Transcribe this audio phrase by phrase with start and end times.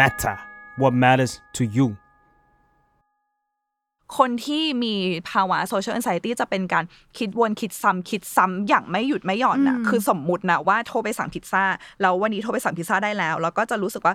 [0.00, 0.36] matter
[0.80, 1.88] what matters to you
[4.18, 4.94] คนที่มี
[5.30, 6.84] ภาวะ social anxiety จะเป็นการ
[7.18, 11.64] คิดวนคิดซ้ำคิดซ้ำอย่างไม่หยุดไม่หย่อนนะคือสมมุตินะว่าโทรไปสั่งพิซซ่า
[12.00, 14.14] แล้ววันนี้โทรไปสั่งพิซซ่าได้แล้ว แล้วก็จะรู้สึกว่า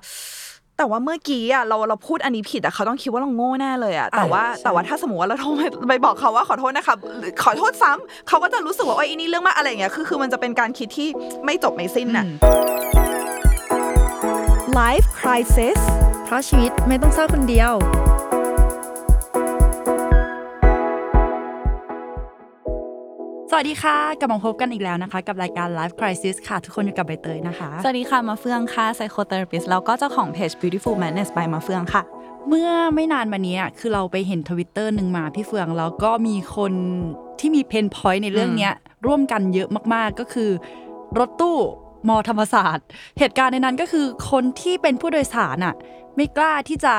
[0.78, 11.10] แต่ว่าเมื่อกี้อะเราเราพูดอันนี้ผิดอะเขาต้องคิดว่าเราโง่แน่เลยอะแต่ว่าแต่ว่าถ้าสมมติว่าเราโทรไปไปบอกเขาว่าขอโทษนะคะหรือขอโทษซ้ำเขาก็จะรู้สึกว่าโอ้ยอันนี้เรื่องมากอะไรอย่างเงี้ยคือคือมันจะเป็นการคิดที่
[11.46, 12.26] ไม่จบไม่สิ้นน่ะ
[14.80, 15.80] Life Crisis
[16.26, 17.72] เพราะชีวิตไม่ต้องเศร้าคนเดียว
[23.50, 32.02] สวัสดีค่ะ กลับมาพบกันอีกแล้วนะคะ กับรายการ Life Crisis ค่ะ ทุกคนอยู่กับใบเตยนะคะ สวัสดีค่ะ มาเฟืองค่ะ psychotherapist แล้วก็เจ้าของเพจ beautiful madness by มาเฟืองค่ะ
[32.48, 36.74] เมื่อไม่นานมานี้อะคือเราไปเห็นทวิตเตอร์หนึ่งมาพี่เฟืองแล้วก็มีคน
[37.40, 38.74] ที่มีเพนพอยต์ในเรื่องเนี้ย
[39.06, 40.50] ร่วมกันเยอะมากๆก็คือ
[41.20, 41.60] รถตู้
[42.10, 42.86] มอธรรมศาสตร์
[43.20, 45.76] เหตุการณ์ในนั้นก็คือคนที่เป็นผู้โดยสารอะ
[46.18, 46.94] ไม่กล้าที่จะ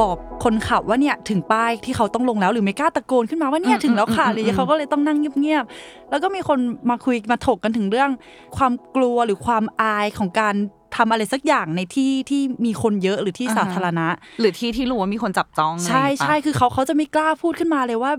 [0.00, 6.58] บอกคนขับว่าเนี่ยถึงป้ายที่เขาต้องลงแล้วหรือไม่กล้าตะโกนขึ้นมาว่าเนี่ยถึงแล้วค่ะอะไรอย่างเงี้ยเขาก็เลยต้องนั่งเงียบๆแล้วก็มีคน
[6.90, 8.10] มาคุยมาถกกันถึงเรื่อง
[8.56, 10.54] ความกลัวหรือความอายของการ
[10.96, 14.06] ทำอะไรสักอย่างในที่ที่มีคนเยอะหรือที่อ่าฮะสาธารณะ
[14.40, 18.12] หรือที่ที่รู้ว่ามีคนจับจ้อง ใช่อะไรอย่างงี้ปะใช่คือเขาเขาจะไม่กล้าพูดขึ้นมาเลยว่า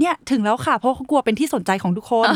[0.00, 2.26] เนี่ยถึงแล้วค่ะเพราะเขากลัวเป็นที่สนใจของทุกคน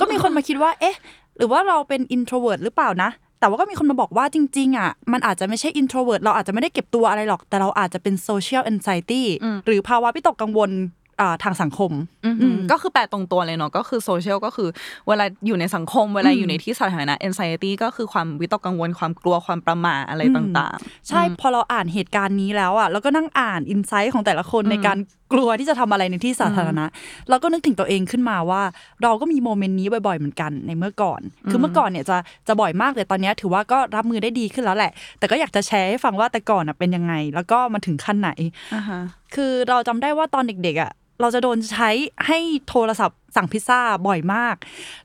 [0.00, 9.22] ก็มีคนมาคิดว่า เอ๊ะห รือว่าเราเป็น introvert หรือเปล่านะ แต่ว่าก็มีคนมาบอกว่าจริงๆอะมันอาจจะไม่ใช่ introvert เราอาจจะไม่ได้เก็บตัวอะไรหรอก แต่เราอาจจะเป็น social anxiety
[9.66, 11.01] หรือภาวะวิตกกังวลอ่า
[11.42, 11.92] ทางสังคม
[12.24, 14.68] อืมอืมก็คือแปลตรงตัวเลยเนาะก็คือโซเชียลก็คือ
[15.08, 20.76] เวลาอยู่ในสังคม เวลาอยู่ในที่สาธารณะ anxiety ก็คือความวิตกกังวลความกลัวความประหม่าอะไรต่าง
[21.08, 24.98] ใช่พอเราอ่านเหตุการณ์นี้แล้วอะแล้วก็นั่งอ่านอินไซต์ของแต่ละคนในการ
[25.32, 26.84] กลัวที่จะทำอะไรในที่สาธารณะ
[27.28, 28.62] เราก็นึกถึงตัวเองขึ้นมาว่า
[29.02, 32.16] เราก็มีโมเมนต์นี้บ่อยๆเหมือนกันในเมื่อก่อน คือเมื่อก่อนเนี่ยจะ
[32.48, 39.00] จะบ่อยมากแต่ตอนเนี้ยถือว่าก็รับมือได้ดีขึ้นแล้วแหละ แต่ก็อยากจะแชร์ให้ฟังว่าแต่ก่อนอะเป็นยังไง แล้วก็มาถึงขั้นไหนๆอ่าฮะ
[39.34, 40.90] คือเราจำได้ว่าตอนเด็กๆอะ
[41.22, 41.90] เราจะโดนใช้
[42.26, 42.38] ให้
[42.68, 44.56] โทรศัพท์สั่งพิซซ่าบ่อยมาก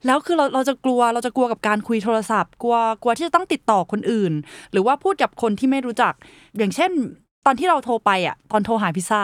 [0.05, 4.33] แล้วคือเราเราจะกลัวเราจะกลัวกับการคุยโทรศัพท์ กลัวกลัวที่จะต้องติดต่อคนอื่น
[4.71, 6.13] หรือว่าพูดกับคนที่ไม่รู้จัก
[6.57, 6.91] อย่างเช่น
[7.47, 9.21] ตอนที่เราโทรไปอะตอนโทรหาพิซซ่า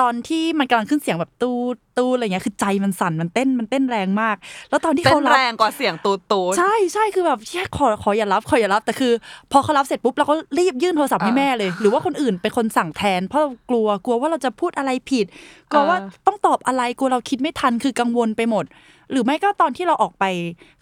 [0.00, 1.58] ตอนที่มันกำลังขึ้นเสียงแบบตู้
[1.98, 4.36] ตู้อะไรเงี้ยคือใจมันสั่นมันเต้นมันเต้นแรงมาก
[4.70, 9.12] แล้วตอนที่เต้เขานรับแรงกว่าเสียงตูดตูดใช่ใช่คือแบบแค่ขอขออย่ารับขออย่ารับแต่คือ
[9.52, 15.26] พอเขารับเสร็จปุ๊บเราก็รีบยื่นโทรศัพท์ให้อ่าแม่เลย หรือว่าคนอื่นเป็นคนสั่งแทน เพราะเรากลัวกลัวว่าเราจะพูดอะไรผิด
[15.70, 18.64] กลัวว่าอ่าต้องตอบอะไรกลัวเราคิดไม่ทันคือกังวลไปหมด
[19.10, 20.24] หรือไม่ก็ตอนที่เราออกไป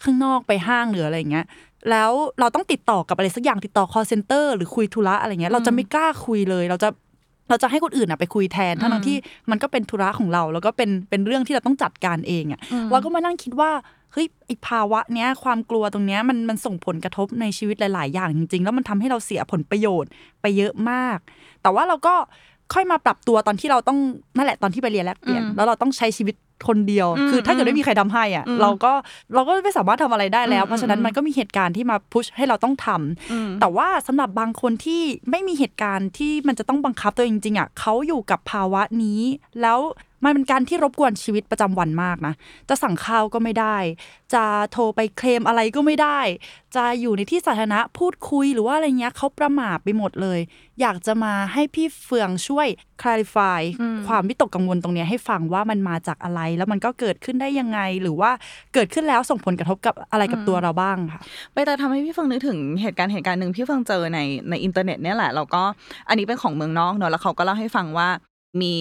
[0.03, 1.45] ข้างนอกไปห้างหรืออะไรอย่างเงี้ย
[1.91, 6.89] แล้วเราต้องติดต่อกับอะไรสักอย่างติดต่อ call center หรือคุยธุระอะไรเงี้ยเราจะไม่กล้าคุยเลย เราจะ
[7.49, 9.17] เราจะให้คนอื่นอะไปคุยแทนทั้งๆที่
[9.51, 12.59] มันก็เป็นธุระของเรา แล้วก็เป็นเป็นเรื่องที่เราต้องจัดการเองอะ
[12.91, 13.71] เราก็มานั่งคิดว่า
[14.13, 20.09] เฮ้ยไอภาวะเนี้ยความกลัวตรงเนี้ยมันมันส่งผลกระทบในชีวิตหลาย ๆ อย่างจริง ๆ แล้วมันทำให้เราเสียผลประโยชน์
[20.41, 21.17] ไปเยอะมาก
[21.61, 22.15] แต่ว่าเราก็
[22.73, 23.99] ค่อยมาปรับตัวตอนที่เราต้อง
[24.37, 26.35] นั่นแหละตอนที่ไปเรียนแลกเปลี่ยนแล้วเราต้องใช้ชีวิต
[26.67, 28.93] คนเดียว คือถ้าเกิดไม่มีใครทำให้อะเราก็
[29.33, 39.21] เราก็ไม่สามารถทำอะไรได้แล้ว เพราะฉะนั้นมันก็มีเหตุการณ์ที่มาพุชให้เราต้องทำแต่ว่าสำหรับบางคนที่ไม่มีเหตุการณ์ที่มันจะต้องบังคับตัวเองจริงๆอะเขาอยู่กับภาวะนี้
[39.61, 39.79] แล้ว
[40.23, 42.33] มันเป็นการที่รบกวนชีวิตประจำวันมากนะ
[42.69, 43.77] จะสั่งข้าวก็ไม่ได้
[44.33, 46.19] จะโทรไปเคลมอะไรก็ไม่ได้
[46.75, 50.39] จะอยู่ในที่สาธารณะพูดคุยหรือว่าอะไรเงี้ยเขาประหม่าไปหมดเลย
[50.81, 52.67] อยากจะมาให้พี่เฟืองช่วย
[53.01, 53.61] clarify
[54.07, 58.31] ความวิตกกังวลตรงเนี้ยให้ฟังว่ามันมาจากอะไร แล้วมันก็เกิดขึ้นได้ยังไง หรือว่า
[58.73, 61.21] เกิดขึ้นแล้วส่งผลกระทบกับอะไรกับตัวเราบ้างค่ะ
[61.53, 64.19] ไปแต่ทำให้พี่เฟิงนึกถึงเหตุการณ์เหตุการณ์หนึ่งพี่เฟิงเจอใน
[64.49, 65.61] ในอินเทอร์เน็ตเนี่ยแหละแล้วก็
[66.09, 68.09] อันนี้เป็นของเมืองนอกเนอะแล้วเขาก็เล่าให้ฟังว่า
[68.61, 68.73] มี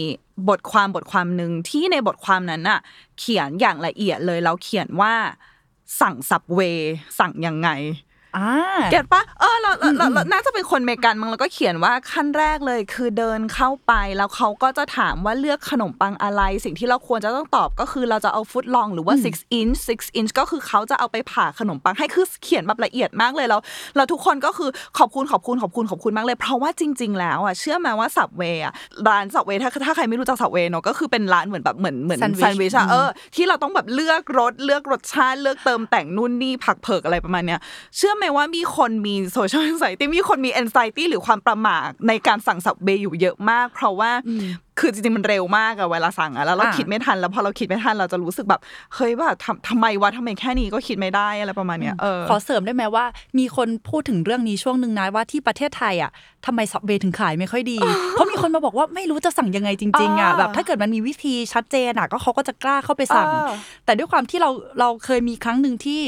[0.49, 2.81] บทความบทความหนึ่งที่ในบทความนั้นน่ะ
[3.19, 5.15] เขียนอย่างละเอียดเลยแล้วเขียนว่า
[6.01, 6.61] สั่ง Subway
[7.19, 7.69] สั่งยังไง
[8.91, 23.61] เก็ตปะเออเราเราเราเราน่าจะเป็นคนเมกันมั้งแล้วก็เขียนว่าขั้นแรกเลยคือเดินเข้าไปแล้วเขาก็จะถามว่าเลือกขนมปังอะไร สิ่งที่เราควรจะต้องตอบก็คือเราจะเอา footlong หรือว่า 6 inch 6 inch ก็คือเขาจะเอาไปผ่าขนมปังให้คือเขียนแบบละเอียดมากเลยแล้ว
[23.97, 28.73] แล้วทุกคนก็คือขอบคุณขอบคุณขอบคุณขอบคุณมากเลย เพราะว่าจริง ๆ แล้วอะเชื่อไหมว่าสับเวอะ
[29.09, 37.61] ร้านสับเวถ้าถ้าใครไม่รู้จักสับเวเนาะก็คือเป็นร้านเหมือนแบบเหมือนเหมือน Sandwich แซนด์วิชอะเออที่เราต้องแบบเลือกรสเลือกรสชาติเลือกเติมแต่งนู่นนี่ผักเผือกอะไรประมาณเนี้ย
[37.97, 41.77] เชื่อไหมว่ามีคนมีโซเชียล a อนไซตี้มีคนมี a อนไซตี้หรือความประหม่า
[42.09, 44.11] ในการสั่งสับเบย์อยู่เยอะมาก เพราะว่า
[44.83, 48.61] คือจริงๆมันเร็วมากอะเวลาสั่งอะแล้วเราอ่าคิดไม่ทันแล้วพอเราคิดไม่ทันเราจะรู้สึกแบบ
[48.95, 53.05] เฮ้ยแบบทำทำไมวะทำไมแค่นี้ก็คิดไม่ได้อะไรประมาณเนี้ยเออขอเสริมได้ไหมว่า
[53.39, 56.11] มีคนพูดถึงเรื่องนี้ช่วงหนึ่งนะว่าที่ประเทศไทยอะ
[56.47, 57.79] ทำไมสับเวถึงขายไม่ค่อยดี
[58.13, 63.51] เพราะมีคนมาบอกว่าไม่รู้จะสั่งยังไงจริงๆอะอ่าแบบถ้าเกิดมันมีวิธีชัดเจนอะก็เขาก็จะกล้าเข้าไปสั่งอ่า
[63.85, 64.51] แต่ด้วยความที่เรา
[64.81, 66.01] เราเคยมีครั้งหนึ่งที่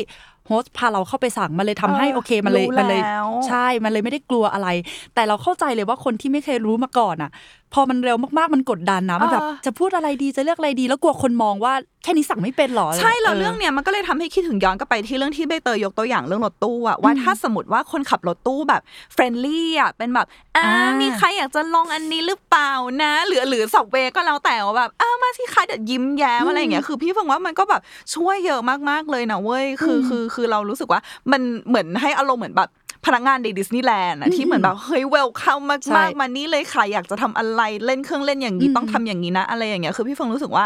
[0.51, 4.69] โฮสต์พาเราเข้าไปสั่งมันเลยทำให้เออโอเคมันเลยรู้มันเลยแล้วใช่มันเลยไม่ได้กลัวอะไร
[5.15, 7.31] แต่เราเข้าใจเลยว่าคนที่ไม่เคยรู้มาก่อนอะ
[7.75, 11.73] พอมันเร็วมากๆ มันกดดันนะมันแบบเออจะพูดอะไรดีจะเลือกอะไรดี แล้วกลัวคนมองว่า
[12.03, 18.83] แค่นี้สั่งไม่เป็นหรอ ใช่แล้วเรื่องเนี้ยมันก็เลยทำให้คิดถึงย้อนกลับไปที่เรื่องที่ใบเตยยกตัวอย่างเรื่องรถตู้อะว่าถ้าสมมติว่าคนขับรถตู้แบบ
[19.15, 20.27] friendly อะเป็นแบบ
[20.57, 22.73] อ่าอ่ามีมีใครอยากจะลองอันนี้หรือเปล่า
[23.03, 27.83] นะ หรือหรือ Subway ก็แล้วแต่ว่าแบบอ่ามาที่ใครเดี๋ยวยิ้มแย้มอะไรอย่างเงี้ยคือพี่เฟิงว่ามันก็แบบ
[28.15, 31.01] ช่วยเยอะมากๆเลยนะเว้ยคืออคือคือเรารู้สึกว่า
[31.33, 32.69] มันเหมือนให้อารมณ์เหมือนแบบ
[33.07, 40.65] พนักงานในดิสนีย์แลนด์อะที่เหมือนแบบเฮ้ย welcome ใช่มากๆมานี่เลยค่ะอยากจะทำอะไรเล่นเครื่องเล่นอย่างนี้อืมต้องทำอย่างนี้นะ อะไรอย่างเงี้ยคือพี่เฟิงรู้สึกว่า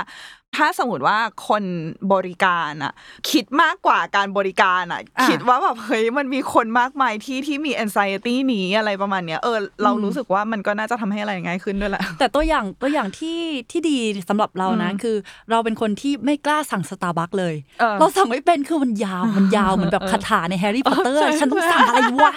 [0.56, 1.19] ถ้าสมมติว่า
[1.49, 1.65] คน
[2.12, 2.93] บริการอะ
[3.31, 13.39] คิดมากกว่าการบริการอะอะคิดว่าแบบเฮ้ยมันมีคนมากมายที่ที่มี anxiety นี้อะไรประมาณเนี้ยเออเราอืมรู้สึกว่ามันก็น่าจะทำให้อะไรง่ายขึ้นด้วยแหละแต่ตัวอย่างตัวอย่างที่
[13.71, 13.99] ที่ดี
[14.29, 15.17] สำหรับเรานะอืมคือ
[15.51, 22.35] เราเป็นคนที่ไม่กล้าสั่งสตาร์บัคเลยเออเราสั่งไม่เป็นคือมันยาวมันยาวเหมือนแบบเออคาถาในแฮร์รี่พอตเตอร์ใช่ฉันต้องสั่งอะไรวะ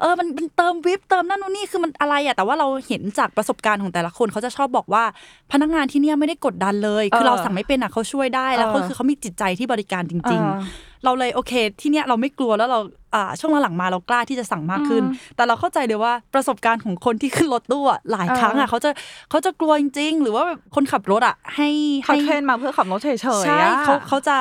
[0.00, 5.04] เออมันมันเติมวิปเติมนั่นนู่นนี่คือมันอะไรอะแต่ว่าเราเห็นจากประสบการณ์ของแต่ละคนเขาจะชอบบอกว่า
[5.52, 12.80] พนักงานที่เนี่ยไม่ได้กดดันเลยคือเออเราสั่งไม่เป็นอะเขาช่วยได้แล้วเออก็คือเขามีจิตใจที่บริการจริงเออๆเราเลยโอเค ที่เนี่ยเราไม่กลัวแล้วเรา
[13.14, 18.90] อ่าช่วงหลังๆมาเรากล้าที่จะสั่งมากขึ้นอืมแต่เราเข้าใจเลยว่าประสบการณ์ของคนที่ขึ้นรถตู้อะหลายครั้งอะเออเขาจะ
[19.30, 21.68] เขาจะกลัวจริง ๆ หรือว่าแบบคนขับรถอะให้
[22.04, 24.36] เขาให้เทรนมาเพื่อขับรถเฉยๆใช่อะเขาเขาจะ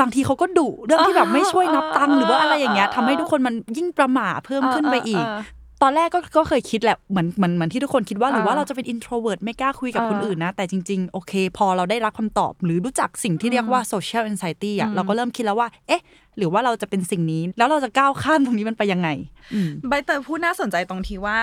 [0.00, 5.38] บางทีเขาก็ดุเรื่องที่แบบไม่ช่วยนับตังค์หรือว่าอะไรอย่างเงี้ยเออทำให้ทุกคนมันยิ่งประหม่าเพิ่มขึ้นไปอีกเออ
[5.82, 16.02] ตอนแรกก็ก็เคยคิดแหละเหมือนเหมือนเหมือนที่ทุกคนคิดว่าหรือว่าเออเราจะเป็น introvert ไม่กล้าคุยกับเออคนอื่นนะ แต่จริง ๆ โอเค พอเราได้รับคำตอบ หรือรู้จักสิ่งที่เรียกว่า social anxiety อะอืมเราก็เริ่มคิดแล้วว่า เอ๊ะ
[16.38, 19.08] หรือว่าเราจะเป็นสิ่งนี้ แล้วเราจะก้าวข้ามตรงนี้มันไปยังไง
[19.54, 21.38] อืมใบเตยพูดน่าสนใจตรงที่ว่า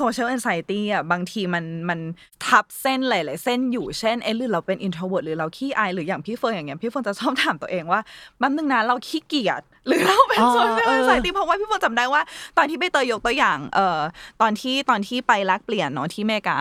[0.00, 2.00] social anxiety อะบางทีมันมัน
[2.46, 8.00] ทับเส้นหลายๆเส้นอยู่เช่นเอะหรือเราเป็น introvert หรือเราขี้อายหรืออย่างพี่เฟิร์นอย่างเงี้ยพี่เฟิร์นจะชอบถามตัวเองว่า
[8.38, 12.22] แป๊บนึงนะเราขี้เกียจหรือเราเป็นอ๋อ social เออ anxiety เพราะว่าพี่เฟิร์นจำได้ว่า
[12.58, 14.00] ตอนที่ใบเตยยกตัวอย่างเอ่อ
[14.40, 16.56] ตอนที่ตอนที่ไปแลกเปลี่ยนเนาะที่อเมริกา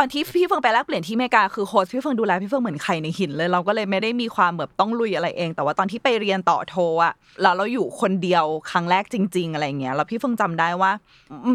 [0.00, 10.92] ตอนที่พี่เฟิงไปแลกเปลี่ยนที่อเมริกาคือโฮสต์พี่เฟิงดูแลพี่เฟิงเหมือนไข่ในหินเลยเราก็เลยไม่ได้มีความแบบต้องลุยอะไรเอง แต่ว่าตอนที่ไปเรียนต่อโทอะแล้วเราอยู่คนเดียวครั้งแรกจริง ๆ อะไรเงี้ยแล้วพี่เฟิงจำได้ว่า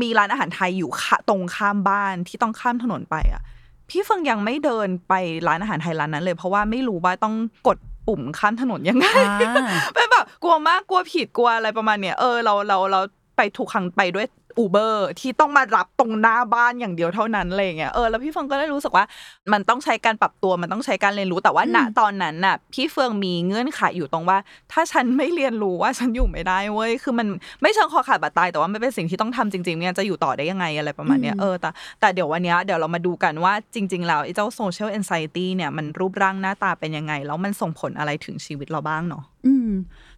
[0.02, 3.42] มีร้านอาหารไทยอยู่ข้าตรงข้ามบ้านที่ต้องข้ามถนนไปอะ
[3.90, 5.14] พี่เฟิงยังไม่เดินไป
[5.48, 7.36] ร้านอาหารไทยร้านนั้นเลย เพราะว่าไม่รู้ว่าต้อง
[7.68, 13.00] กดปุ่มข้ามถนนยังไงอ่าเป็นแบบกลัวมากกลัวผิดกลัวอะไรประมาณเนี้ยเออเราเราเรา
[13.38, 14.28] ไปถูกครั้งไปด้วย
[14.58, 19.06] อูเบอร์ที่ต้องมารับตรงหน้าบ้านอย่างเดียวเท่านั้นอะไรอย่างเงี้ยเออแล้วพี่เฟืองก็ได้รู้สึกว่า
[19.54, 24.38] มันต้องใช้การปรับตัวมันต้องใช้การเรียนรู้แต่ว่าณตอนนั้นน่ะ พี่เฟืองมีเงื่อนไขอยู่ตรงว่า
[24.72, 27.28] ถ้าฉันไม่เรียนรู้ว่าฉันอยู่ไม่ได้เว้ยคือมัน
[27.62, 31.70] ไม่เชิงคอขาดบาดตายแต่ว่ามันเป็นสิ่งที่ต้องทำจริงๆเนี่ยจะอยู่ต่อได้ยังไงอะไรประมาณเนี้ยอืมเออแต่
[32.00, 39.72] แต่เดี๋ยววันเนี้ยเดี๋ยวเรามาดูกันว่าจริง ๆ แล้วไอ้เจ้า social anxiety เนี่ยมันรูปร่างหน้าตาเป็นยังไง แล้วมันส่งผลอะไรถึงชีวิตเราบ้างเนาะอืม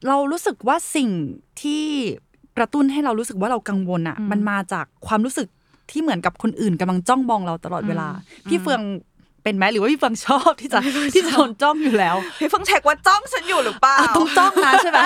[0.07, 1.09] เรารู้สึกว่าสิ่ง
[1.61, 1.85] ที่
[2.57, 5.47] กระตุ้นให้เรารู้สึกว่าเรากังวลอะอืมมันมาจากความรู้สึก
[5.91, 8.81] ที่เหมือนกับคนอื่นกำลังจ้องมองเราตลอดเวลาอืมพี่เฟือง
[9.45, 10.79] เป็นไหมหรือว่าพี่เฟืองชอบที่จะ
[11.13, 14.99] ที่จะโดนจ้องอยู่แล้วพี่เฟิงเช็คว่าจ้องฉันอยู่หรือเปล่าอะต้องจ้องนะใช่ไหม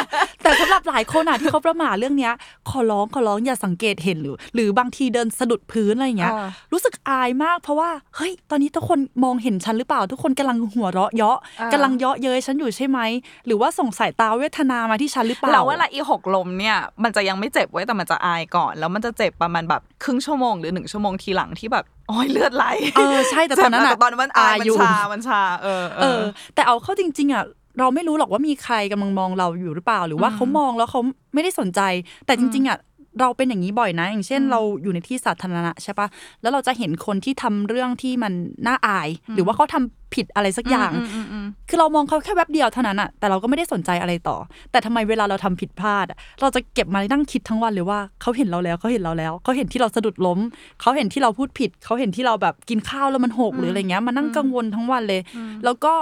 [0.43, 2.33] แต่สำหรับหลายคนอะที่เขาประมาทเรื่องเนี้ย
[2.69, 12.99] ขอร้องขอร้องอย่าสังเกตเห็นหรือ หรือบางทีเดินสะดุดพื้นอะไรอย่างเงี้ยอ่ารู้สึกอายมากเพราะว่าเฮ้ยตอนนี้ทุกคนมองเห็นฉันหรือเปล่า ทุกคนกำลังหัวเราะเยาะอ่ากำลังเยาะเย้ยฉันอยู่ใช่ไหม
[13.45, 22.65] หรือว่าส่งสายตาเวทนามาที่ฉันหรือเปล่าแล้วเวลาอีหกลมเนี่ยมันจะยังไม่เจ็บไว้ยแต่มันจะอายก่อน แล้วมันจะเจ็บประมาณแบบครึ่งชั่วโมงหรือหนึ่งชั่วโมงทีหลังที่แบบ โอ้ยเลือดไหล
[22.97, 26.21] เออใช่แต่ตอนนั้นเจ็บอะมากตอนนั้นมันอายอายมันอยู่ชามันชาเออเออ
[26.55, 27.43] แต่เอาเข้าจริง ๆอะ
[27.79, 31.01] เราไม่รู้หรอกว่ามีใครกำลังมองเราอยู่หรือเปล่า หรือว่าเขามองแล้วเขา
[31.33, 31.81] ไม่ได้สนใจ
[32.25, 32.77] แต่จริง ๆอะ
[33.19, 36.07] เราเป็นอย่างนี้บ่อยนะ อย่างเช่น เราอยู่ในที่สาธารณะใช่ปะ
[36.41, 38.33] แล้วเราจะเห็นคนที่ทำเรื่องที่มัน
[38.67, 44.37] น่าอาย หรือว่าเขาทำผิดอะไรสักอย่างมอืมอืมคือเรามองเขาแค่แวบเดียวเท่านั้นอะแต่เราก็ไม่ได้สนใจอะไรต่อ
[44.71, 50.39] แต่ทำไมเวลาเราทำผิดพลาดอะเราจะเก็บมานั่งคิดทั้งวันเลยว่าเขาเห็นเราแล้วเขาเห็นเราแล้วเขาเห็นที่เราสะดุดล้ม
[50.81, 55.21] เขาเห็นที่เราพูดผิดเขาเห็นที่เราแบบกินข้าวแล้วมันหกหรืออะไรเงี้ยมานั่งกังวลทั้งวันเลย
[55.65, 55.93] แล้วก็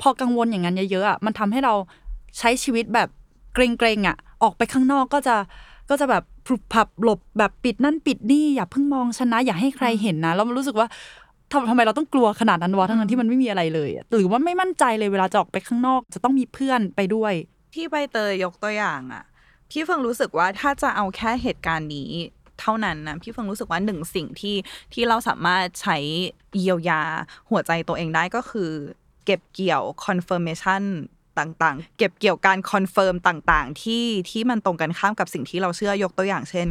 [0.00, 1.74] พอกังวลอย่างนั้นเยอะๆอะมันทำให้เรา
[2.38, 3.08] ใช้ชีวิตแบบ
[3.54, 5.36] เกรงๆอะออกไปข้างนอกก็จะ
[5.90, 10.88] ก็จะแบบ พรุบพรับหลบแบบปิดนั่นปิดนี่อย่าเพิ่งมองฉันนะ อย่าให้ใครเห็นนะแล้วมันรู้สึกว่า
[11.52, 17.32] ทำทำไมเราต้องกลัวขนาดนั้นวะทั้งนั้นที่มันไม่มีอะไรเลยอะหรือว่าไม่มั่นใจเลยเวลาจะออกไปข้างนอก จะต้องมีเพื่อนไปด้วย
[17.74, 19.24] ที่ใบเตยยกตัวอย่างอะ
[19.70, 22.10] พี่เฟิงรู้สึกว่าถ้าจะเอาแค่เหตุการณ์นี้
[22.60, 24.56] เท่านั้นนะพี่เฟิงรู้สึกว่าหนึ่งสิ่งที่
[24.92, 25.96] ที่เราสามารถใช้
[26.58, 27.02] เยียวยา
[27.50, 28.70] หัวใจตัวเองได้ก็คือ
[29.24, 30.82] เก็บเกี่ยว confirmation
[31.38, 36.66] ต่างๆ เก็บเกี่ยวการคอนเฟิร์มต่างๆ ที่ที่มันตรงกันข้ามกับสิ่งที่เราเชื่อยกตัวอย่างเช่น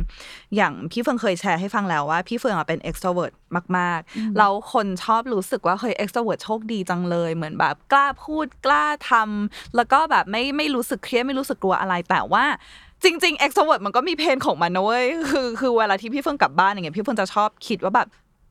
[0.56, 3.34] อย่างพี่เฟิงเคยแชร์ให้ฟังแล้วว่า พี่เฟิงอะเป็น extrovert
[3.78, 12.46] มากๆแล้วคนชอบรู้สึกว่าเฮ้ย extrovert โชคดีจังเลยเหมือนแบบกล้าพูดกล้าทำแล้วก็แบบไม่ไม่รู้สึกเครียดไม่รู้สึกกลัวอะไรแต่ว่า
[13.04, 18.08] จริงๆ extrovert มันก็มี pain ของมันนะเว้ย คือ คือเวลาที่พี่เฟิงกลับบ้านอย่างเงี้ย พี่เฟิงจะชอบคิดว่าแบบ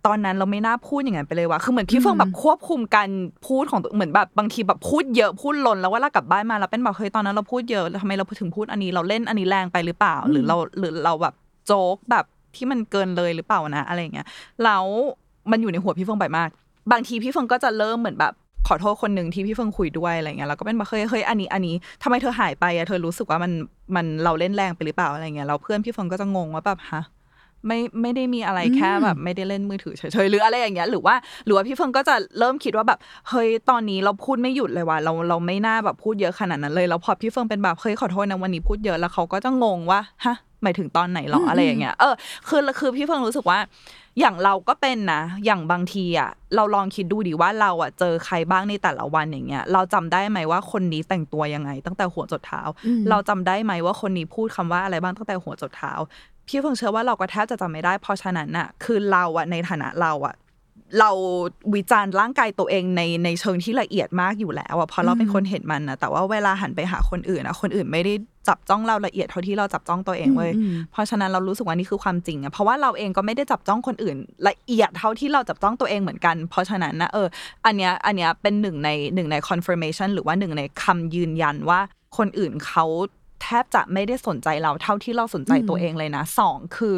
[0.07, 3.09] ตอนนั้นเราไม่น่าพูดอย่างนั้นไปเลยว่ะ คือเหมือนพี่เฟิงแบบควบคุมการ
[3.47, 11.35] พูดของตัวเหมือนแบบบางทีแบบพูดเยอะพูดล้นแล้วเวลากลับบ้านมาเราเป็นแบบเฮ้ยตอนนั้นเราพูดเยอะแล้วทำไมเราถึงพูดอันนี้เราเล่นอันนี้แรงไปหรือเปล่า หรือเราหรือเราแบบ
[11.67, 12.25] โจ๊กแบบ
[12.57, 14.27] ที่มันเกินเลยหรือเปล่านะอะไรอย่างเงี้ย
[14.65, 14.85] แล้ว
[15.51, 16.49] มันอยู่ในหัวพี่เฟิงบ่อยมาก
[16.93, 18.33] บางทีพี่เฟิงก็จะเริ่มเหมือนแบบ
[18.69, 23.53] ขอโทษคนหนึ่งที่พี่เฟิงคุยด้วยอะไรเงี้ยแล้วก็เป็นแบบเฮ้ยเฮ้ยอันนี้อันนี้ทำไมเธอหายไปอะเธอรู้สึกว่ามัน
[23.97, 27.03] มันเราเล่นแรงไปหรือเปล่าอะไรเงี้ยเราเพื่อนพี่เฟิงก็จะงงว่าแบบฮะ
[27.67, 31.15] ไม่ไม่ได้มีอะไรแค่แบบไม่ได้เล่นมือถือเฉยๆหรืออะไรอย่างเงี้ยหรือว่า
[31.47, 42.15] หรือว่าพี่เฟิงก็จะเริ่มคิดว่าแบบเฮ้ยตอนนี้เราพูดไม่หยุดเลยว่ะเราเราไม่น่าแบบพูดเยอะขนาดนั้นเลยแล้วพอพี่เฟิงเป็นแบบเฮ้ยขอโทษนะวันนี้พูดเยอะแล้วเขาก็จะงงว่าฮะหมายถึงตอนไหนหรออะไรอย่างเงี้ย เออ
[42.49, 43.59] คือคือพี่เฟิงรู้สึกว่า
[44.21, 52.63] อย่างเราก็เป็นนะ อย่างบางทีอะ เราลองคิดดูดิว่าเราอะเจอใครบ้างในแต่ละวันอย่างเงี้ย เราจำได้ไหมว่าคนนี้แต่งตัวยังไง ตั้งแต่หัวจดเท้า
[53.11, 55.93] เราจำได้ไหมว่าคนนี้พูดคำว่าอะไรบ้างตั้งแต่หัวจดเท้า
[56.47, 60.35] พี่เพิ่งเชื่อว่าเราก็แทบจะจำไม่ได้ เพราะฉะนั้นน่ะ คือเราอะในฐานะเราอะ
[61.01, 61.11] เรา
[61.75, 68.15] วิจารณ์ร่างกายตัวเองในในเชิงที่ละเอียดมากอยู่แล้วอะเพราะเราเป็นคนเห็นมันนะแต่ว่าเวลาหันไปหาคนอื่นอะคนอื่นไม่ได้
[68.49, 70.53] จับจ้องเราละเอียดเท่าที่เราจับจ้องตัวเองเว้ย
[70.93, 74.17] เพราะฉะนั้นเรารู้สึกว่านี่คือความจริงอะเพราะว่าเราเองก็ไม่ได้จับจ้องคนอื่น
[74.49, 77.27] ละเอียดเท่าที่เราจับจ้องตัวเองเหมือนกัน เพราะฉะนั้นนะเออ
[77.67, 81.81] อันเนี้ยอันเนี้ยเป็นหนึ่งในหนึ่งใน confirmation หรือว่าหนึ่งในคำยืนยันว่า
[82.17, 82.85] คนอื่นเขา
[83.45, 86.97] แทบจะไม่ได้สนใจเราเท่าที่เราสนใจตัวเองเลยนะสองคือ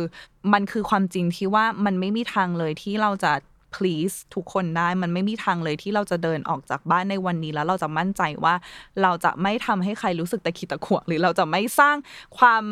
[0.53, 3.33] มันคือความจริงที่ว่ามันไม่มีทางเลยที่เราจะ
[3.75, 8.55] please ทุกคนได้มันไม่มีทางเลยที่เราจะเดินออกจากบ้านในวันนี้แล้วเราจะมั่นใจว่า
[9.03, 11.97] เราจะไม่ทำให้ใครรู้สึกตะขิดตะขวงหรือเราจะไม่สร้าง
[12.39, 12.63] ความ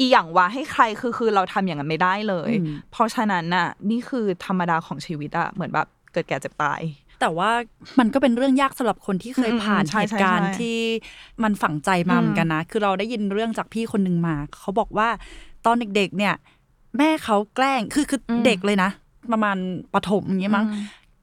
[0.00, 2.52] อีหยังวะให้ใครคือคือเราทำอย่างนั้นไม่ได้เลย
[2.90, 6.80] เพราะฉะนั้นน่ะนี่คือธรรมดาของชีวิตอะเหมือนแบบเกิดแก่เจ็บตาย
[7.24, 7.52] แต่ว่า
[7.98, 10.78] มันก็เป็นเรื่องยากสำหรับคนที่เคยอืมผ่านใช่เหใช่ตุการณ์ใช่ที่
[11.42, 15.08] มันฝังใจมาเหมือนกันนะ คือเราได้ยินเรื่องจากพี่คนหนึ่งมา เขาบอกว่า
[15.66, 16.34] ตอนเด็กๆเนี่ย
[16.98, 18.90] แม่เขาแกล้งคือคืออเด็กเลยนะ
[19.32, 19.56] ประมาณ
[19.94, 20.66] ปฐมอย่างเงี้ยมั้ง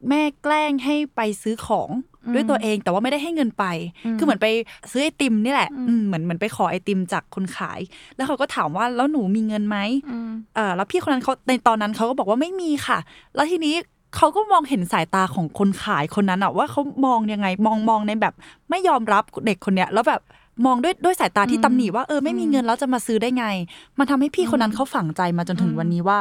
[0.10, 1.90] แม่แกล้งให้ไปซื้อของ
[2.34, 3.66] ด้วยตัวเองแต่ว่าไม่ได้ให้เงินไป
[4.18, 4.48] คือเหมือนไป
[4.92, 7.80] ซื้อไอติมนี่แหละอืมเหมือนเหมือนไปขอไอติมจากคนขาย
[8.16, 9.78] แล้วเขาก็ถามว่าแล้วหนูมีเงินไหม
[10.56, 13.00] เออแล้วพี่คนนั้นเขาในตอนนั้นเขาก็บอกว่าไม่มีค่ะ
[13.36, 13.76] แล้วทีนี้
[14.16, 18.34] เขาก็มองเห็นสายตาของคนขายคนนั้นอะว่าเขามองยังไงมองมองในแบบ
[18.70, 20.22] ไม่ยอมรับเด็กคนเนี้ยแล้วแบบ
[20.66, 23.46] มองด้วยด้วยสายตาที่ตำหนิว่าเออไม่มีเงินแล้วจะมาซื้อได้ไง
[23.98, 26.20] มันทำให้พี่คนนั้นเขาฝังใจมาจนถึงวันนี้ว่า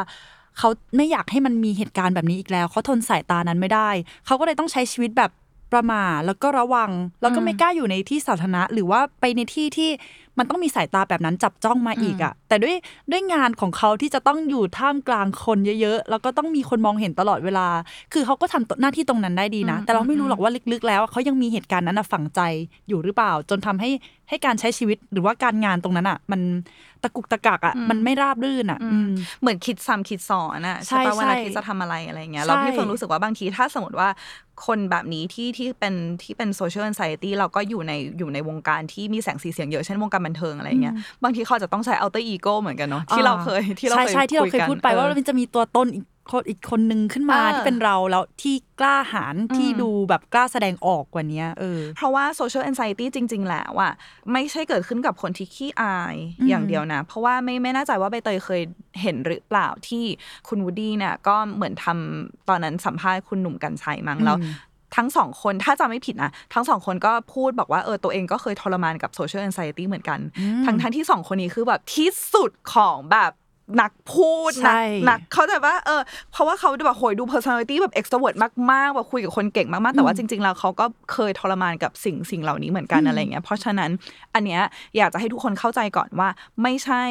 [0.59, 3.89] เขาไม่อยากให้มันมีเหตุการณ์แบบนี้อีกแล้วเขาทนสายตานั้นไม่ได้
[4.27, 5.31] เขาก็เลยต้องใช้ชีวิตแบบ
[5.73, 6.91] ประมาทแล้วก็ระวัง
[7.23, 9.91] แล้วก็ไม่กล้าอยู่ในที่สาธารณะ หรือว่าไปในที่ที่
[10.39, 12.77] มันต้องมีสายตาแบบนั้นจับจ้องมาอีกอะแต่ด้วย
[13.11, 17.67] ด้วยงานของเขาที่จะต้องอยู่ท่ามกลางคนเยอะๆ แล้วก็ต้องมีคนมองเห็นตลอดเวลา
[18.13, 22.41] คือเขาก็ทำหน้าที่ตรงนั้นได้ดีนะ แต่เราไม่รู้หรอกว่าลึกๆ แล้วเขายังมีเหตุการณ์นั้นอะฝังใจ
[22.89, 23.91] อยู่หรือเปล่า จนทำให้
[24.29, 26.41] ให้การใช้ชีวิตหรือว่าการงานตรงนั้นอะมัน
[27.03, 29.11] ตะกุกตะกักอะมันไม่ราบรื่นอะอืม
[29.41, 34.09] เหมือนคิดซ้ำคิดซ้อนอะใช่ใช่ปะเวลาใช่ที่จะทำอะไรอะไรเงี้ยใช่แล้วพี่เฟิงรู้สึกว่าบางทีถ้าสมมติว่า
[34.67, 53.93] คนแบบนี้ที่ที่เป็นที่เป็นโซเชียล a อน i ซตี้เราก็อยู่ในอยู่ในวงการที่มีแสงสีเสียงเยอะเช่นวงการบันเทิงอะไรเงี้ยบางทีเขาจะต้องใช้ alter ego เหมือนกันเนาะที่เราเคยที่เราใช่เคยใช่ที่เราเคยกันพูดไปว่าออมันจะมีตัวตนอีกคนอีกคนนึงขึ้นมาเออที่เป็นเราแล้วที่กล้าหาญที่ดูแบบกล้าแสดงออกกว่านี้เออเพราะว่า social anxiety จริง ๆแล้วอะ
[54.33, 56.17] ไม่ใช่เกิดขึ้นกับคนที่ขี้อาย
[56.49, 58.63] อย่างเดียวนะ เพราะว่าไม่ไม่แน่ใจว่าใบเตยเคย
[59.03, 60.05] เห็นหรือเปล่าที่
[60.49, 64.37] คุณวูดดี้เนี่ยก็เหมือนทำตอนนั้นสัมภาษณ์คุณหนุ่มกัญชัยมั้งแล้ว
[64.97, 70.19] ทั้งสองคนถ้าจำไม่ผิดนะทั้งสองคนก็พูดบอกว่าเออตัวเองก็เคยทรมานกับ social anxiety เหมือนกัน
[70.67, 73.33] ทั้งทั้งที่สองคนนี้คือแบบที่สุดของแบบ
[73.81, 76.01] นักพูดใช่นักนักเขาใจว่าเออ
[76.33, 78.37] เพราะว่าเขาแบบโหยดู personality แบบ extrovert
[78.73, 83.91] มากๆแบบคุยกับคนเก่งมากๆ แต่ว่าจริงๆแล้วเขาก็เคยทรมานกับสิ่งสิ่งเหล่านี้เหมือนกันอะไรเงี้ยเพราะฉะนั้น
[84.35, 84.63] อันเนี้ย
[84.97, 86.29] อยากจะให้ทุกคนเข้าใจก่อนว่า
[86.63, 87.05] ไม่ใช่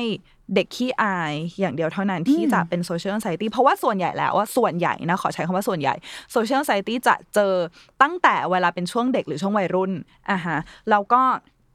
[0.55, 5.95] เด็กขี้อายอย่างเดียวเท่านั้นที่จะเป็น social anxiety เพราะว่าส่วนใหญ่แล้วว่าส่วนใหญ่นะขอใช้คำว่าส่วนใหญ่
[6.35, 7.53] social anxiety จะเจอ
[8.01, 9.91] ตั้งแต่เวลาเป็นช่วงเด็กหรือช่วงวัยรุ่น
[10.31, 10.57] อะฮะ
[10.89, 11.21] แล้วก็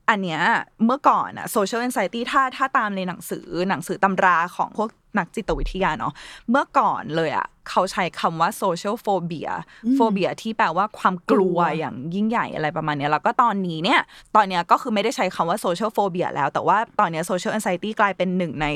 [0.09, 0.41] อันเนี้ย
[0.85, 6.13] เมื่อก่อนอะ social anxiety ถ้าถ้าตามในหนังสือหนังสือตำราของพวกนักจิตวิทยาเนาะ
[6.51, 9.53] เมื่อก่อนเลยอะเขาใช้คำว่า social phobia
[9.99, 14.01] phobia ที่แปลว่าความกลัวกลัวอย่างยิ่งใหญ่อะไรประมาณเนี้ยแล้วก็ตอนนี้เนี่ย
[14.37, 18.67] ตอนเนี้ยก็คือไม่ได้ใช้คำว่า social phobia แล้ว แต่ว่าตอนเนี้ย social anxiety กลายเป็นหนึ่งใน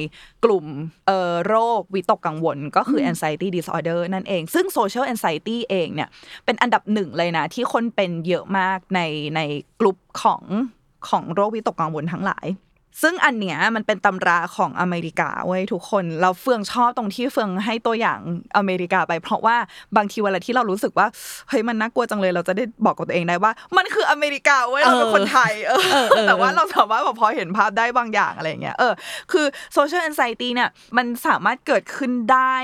[0.44, 0.64] กลุ่ม
[1.06, 6.08] เอ่อโรควิตกกังวล ก็คือ anxiety disorder นั่นเอง ซึ่ง social anxiety เองเนี่ย
[6.44, 9.00] เป็นอันดับหนึ่งเลยนะที่คนเป็นเยอะมากใน
[9.37, 9.40] ใน
[9.80, 10.42] กลุ่มของ
[11.08, 12.48] ของโรควิตกกังวลทั้งหลาย
[13.02, 18.18] ซึ่งอันเนี้ยมันเป็นตำราของอเมริกาเว้ยทุกคนเราเฟืองชอบตรงที่เฟืองให้ตัวอย่าง
[18.56, 19.56] อเมริกาไป เพราะว่า
[19.96, 21.06] บางทีเวลาที่เรารู้สึกว่า
[21.48, 25.72] เฮ้ยมันน่ากลัวจังเลยเราจะได้บอกกับตัวเองได้ว่า มันคืออเมริกาเว้ยเราเป็นคนไทยเอ
[26.02, 28.92] อแต่ว่าเราสามารถแบบพอเห็นภาพได้บางอย่างอะไรอย่างเงี้ยเออ
[29.32, 29.46] คือ
[29.76, 32.54] social anxiety เนี่ยมันสามารถเกิดขึ้นได้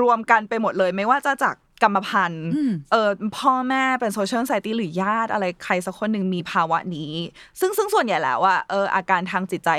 [0.00, 7.12] รวมกันไปหมดเลย ไม่ว่าจะจาก กรรมพันธุ์อืมเออพ่อแม่เป็นโซเชียลไซตี้หรือญาติอะไรใครสักคนหนึ่งมีภาวะนี้
[7.60, 9.70] ซึ่งซึ่งส่วนใหญ่แล้วอะเอออาการทางจิตใจ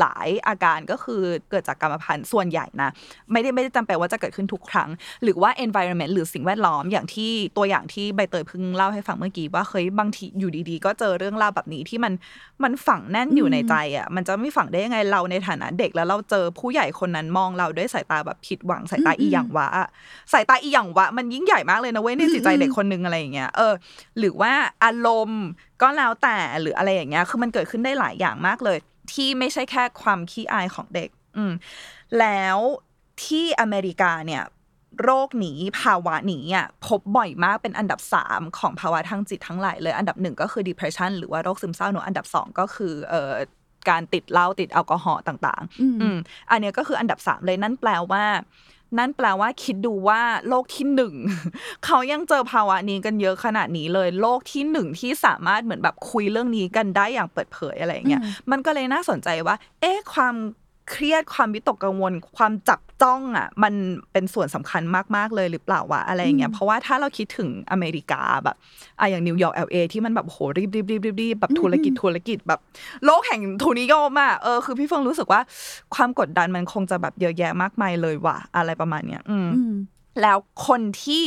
[0.00, 2.90] หลายอาการก็คือเกิดจากกรรมพันธุ์ส่วนใหญ่นะ
[3.32, 4.90] ไม่ได้ไม่ได้จำเป็นว่าจะเกิดขึ้นทุกครั้ง
[5.22, 12.12] หรือว่า environment หรือสิ่งแวดล้อมอย่างที่ตัวอย่างที่ใบเตยเพิ่งเล่าให้ฟังเมื่อกี้ว่าเฮ้ยบางทีอยู่ดีๆ ก็เจอเรื่องราวแบบนี้ที่มัน
[12.62, 19.86] มันฝังแน่นอยู่ในใจอะมันจะไม่ฝังได้ยังไงเราในฐานะเด็กแล้วเราเจอผู้ใหญ่คนนั้นมองเราด้วยสายตาแบบผิดหวังสายตาอีหยังวะอะ
[20.32, 23.72] สายตาอีหยังวะมันยิ่งใหญ่มากเลยนะเว้ยในจิตใจเด็กคนนึงอะไรอย่างเงี้ยเออ
[24.18, 24.52] หรือว่า
[24.84, 25.44] อารมณ์
[25.82, 28.78] ก็แล้วแต่หรืออะไรอย่างเงี้ยคือมันเกิดขึ้นได้หลายอย่างมากเลย
[29.12, 31.52] ที่ไม่ใช่แค่ความขี้อายของเด็ก อืม
[32.20, 32.58] แล้ว
[33.24, 34.42] ที่อเมริกาเนี่ย
[35.02, 43.32] โรคนี้ภาวะนี้อะพบบ่อยมากเป็นอันดับสามของภาวะทางจิตทั้งหลายเลย อันดับหนึ่งก็คือ depression หรือว่าโรคซึมเศร้าเนอะอันดับสองก็คือเอ่อ
[43.90, 46.16] การติดเหล้าติดแอลกอฮอล์ต่างอืมๆอืม
[46.50, 48.24] อันเนี้ยก็คืออันดับสามเลยนั่นแปลว่า
[48.98, 51.14] นั่นแปลว่าคิดดูว่าโลกที่หนึ่ง
[51.84, 60.34] เขายังเจอภาวะนี้กันเยอะขนาดนี้เลย โลกที่หนึ่งที่สามารถเหมือนแบบคุยเรื่องนี้กันได้อย่างเปิดเผยอะไรอย่างเงี้ยมันก็เลยน่าสนใจว่า เอ๊ะความ
[60.90, 63.74] เครียดความวิตกกังวล ความจับ จ้องอะมัน
[64.12, 64.82] เป็นส่วนสำคัญ
[65.16, 68.56] มาก ๆ เลยหรือเปล่าวะอะไรอย่างเงี้ยเพราะว่าถ้าเราคิดถึงอเมริกาแบบ
[69.00, 72.60] อะอย่างนิวยอร์ก LA ที่มันแบบโหรีบรีบรีบรีบรีบแบบธุรกิจธุรกิจแบบ
[73.04, 75.40] โลกแห่งทุนนิยมอะเออคือพี่เฟิงรู้สึกว่า
[75.94, 79.74] ความกดดันมันคงจะแบบเยอะแยะมากมายเลยว่ะอะไรประมาณเนี้ยอืมอืม
[80.22, 81.22] แล้วคนที่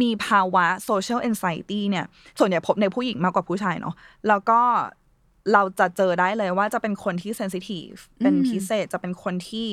[0.00, 2.04] มีภาวะ social anxiety เนี่ย
[2.38, 3.94] ส่วนใหญ่พบในผู้หญิงมากกว่าผู้ชายเนาะ
[4.28, 4.60] แล้วก็
[5.52, 9.66] เราจะเจอได้เลยว่าจะเป็นคนที่ sensitive เป็นพิเศษจะเป็นคนที่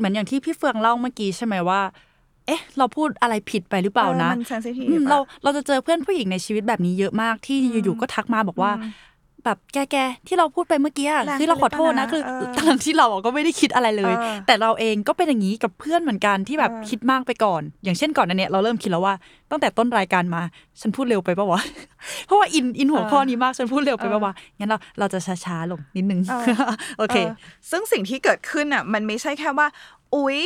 [0.00, 1.80] เออเหมือนอย่างที่พี่เฟืองเล่าเมื่อกี้ใช่ไหมว่า
[2.46, 8.72] เอ๊ะ เราพูดอะไรผิดไปหรือเปล่านะมัน sensitive อืมอะ เราเราจะเจอเพื่อนผู้หญิงในชีวิตแบบนี้เยอะมากที่อยู่ๆก็ทักมาบอกว่า
[9.44, 19.14] แบบแกแกที่เราพูดไปเมื่อกี้อะแรงคือเราขอโทษนะไปคือหรือเปล่านะเออทั้งที่เราอะก็ไม่ได้คิดอะไรเลยเออแต่เราเองก็เป็นอย่างนี้กับเพื่อนเหมือนกันที่แบบเออคิดมากไปก่อน อย่างเช่นก่อนอันเนี้ยเราเริ่มคิดแล้วว่า
[19.50, 20.42] ตั้งแต่ต้นรายการมา
[20.80, 21.60] ฉันพูดเร็วไปปะวะ
[22.26, 26.44] เพราะว่าอินอินหัวข้อนี้มากฉันพูดเร็วไปปะวะงั้นเราเราจะช้าๆลงนิดนึงเออ
[26.98, 27.16] โอเค
[27.70, 29.66] ซึ่งสิ่งที่เกิดขึ้นอะมันไม่ใช่แค่ว่า
[30.14, 30.38] อุ๊ย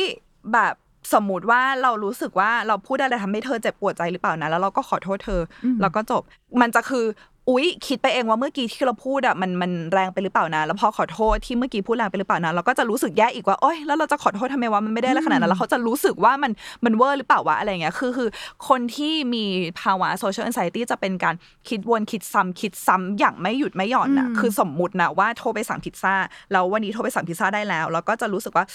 [0.53, 0.73] แบบ
[1.13, 6.21] สมมุติว่าเรารู้สึกว่าเราพูดอะไรทำให้เธอเจ็บปวดใจหรือเปล่านะ แล้วเราก็ขอโทษเธออแล้วก็จบ
[6.61, 7.05] มันจะคือ
[7.49, 16.51] อุ๊ย คิดไปเองว่าเมื่อกี้ที่เราพูดอะมันมันแรงไปหรือเปล่านะ แล้วพอขอโทษที่เมื่อกี้พูดแรงไปหรือเปล่านะเราก็จะรู้สึกแย่อีกว่าโอ๊ยแล้วเราจะขอโทษทำไมวะมันไม่ได้แล้วขนาดนั้นแล้วเขาจะรู้สึกว่ามัน
[16.85, 18.29] มันเวอร์หรือเปล่าวะอะไรเงี้ยคือคือ
[18.67, 19.45] คนที่มี
[19.81, 21.35] ภาวะ social anxiety จะเป็นการ
[21.69, 26.15] คิดวนคิดซ้ำคิดซ้ำอย่างไม่หยุดไม่หย่อนนะคือสมมุตินะว่าโทรไปสั่งพิซซ่า
[26.51, 28.65] แล้ววันนี้โทรไปสั่งพิซซ่าได้แล้ว แล้วก็จะรู้สึกว่า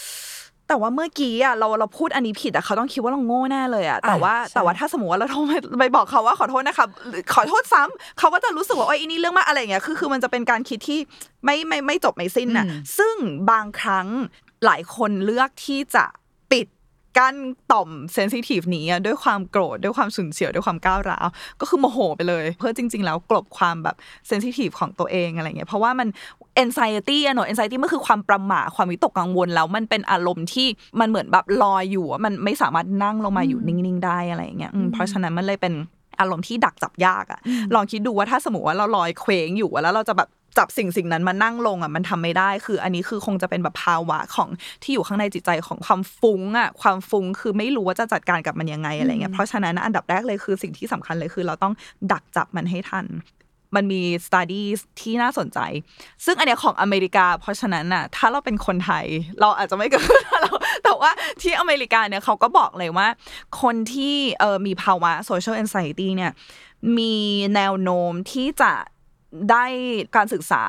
[0.70, 10.98] แต่ว่าเมื่อกี้อะเราเราพูดอันนี้ผิดอะเขาต้องคิดว่าเราโง่แน่เลยอะแต่ว่าอะใช่แต่ว่าถ้าสมมติว่าเราโทรไปไปบอกเขาว่าขอโทษนะคะหรือขอโทษซ้ำเขาก็จะรู้สึกว่าโอ้ยอันนี้เรื่องมากอะไรอย่างเงี้ยคือคือมันจะเป็นการคิดที่
[11.44, 13.16] ไม่ไม่ไม่จบไม่สิ้นน่ะอืมซึ่ง
[13.50, 14.06] บางครั้ง
[14.64, 16.04] หลายคนเลือกที่จะ
[16.52, 16.66] ปิด
[17.18, 17.36] กั้น
[17.72, 21.26] ต่อมเซนซิทีฟนี้อะด้วยความโกรธด้วยความฉุนเฉียวด้วยความก้าวร้าว
[21.60, 23.96] ก็คือโมโหไปเลย เพื่อจริง ๆ แล้วกลบความแบบ
[24.28, 26.08] เซนซิทีฟของตัวเองอะไรเงี้ยเพราะว่ามัน
[26.62, 30.68] anxiety อะเนอะ anxiety มันคือความประหม่าความวิตกกังวลแล้วมันเป็นอารมณ์ที่
[31.00, 35.74] มันเหมือนแบบลอยอยู่อะมันไม่สามารถนั่งลงมาอยู่นิ่งๆได้อะไรอย่างเงี้ยอืมเพราะฉะนั้นมันเลยเป็น
[36.20, 37.40] อารมณ์ที่ดักจับยากอะ
[37.74, 44.48] ลองคิดดูว่าถ้าสมมติว่าเราลอยเคว้งอยู่อะแล้วเราจะแบบจับสิ่งสิ่งนั้นมานั่งลงอะมันทำไม่ได้ คืออันนี้คือคงจะเป็นแบบภาวะของ
[44.82, 51.74] ที่อยู่ข้างในจิตใจของความฟุ้งอะความฟุ้งคือไม่รู้ว่าจะจัดการกับมันยังไงอะไรเงี้ยเพราะฉะนั้นอันดับแรกเลยคือสิ่งที่สำคัญเลยคือเราต้อง
[52.12, 53.06] ดักจับมันให้ทัน
[53.74, 55.58] มันมี studies ที่น่าสนใจ
[56.24, 59.06] ซึ่งอันเนี้ยของอเมริกา เพราะฉะนั้นน่ะ ถ้าเราเป็นคนไทย
[59.40, 60.54] เราอาจจะไม่เกิดขึ้นเรา
[60.84, 61.10] แต่ว่า
[61.42, 63.08] ที่อเมริกาเนี่ยเขาก็บอกเลยว่า
[63.62, 66.32] คนที่เออมีภาวะ social anxiety เนี่ย
[66.98, 67.14] มี
[67.54, 68.72] แนวโน้มที่จะ
[69.50, 69.64] ได้
[70.16, 70.64] การศึกษา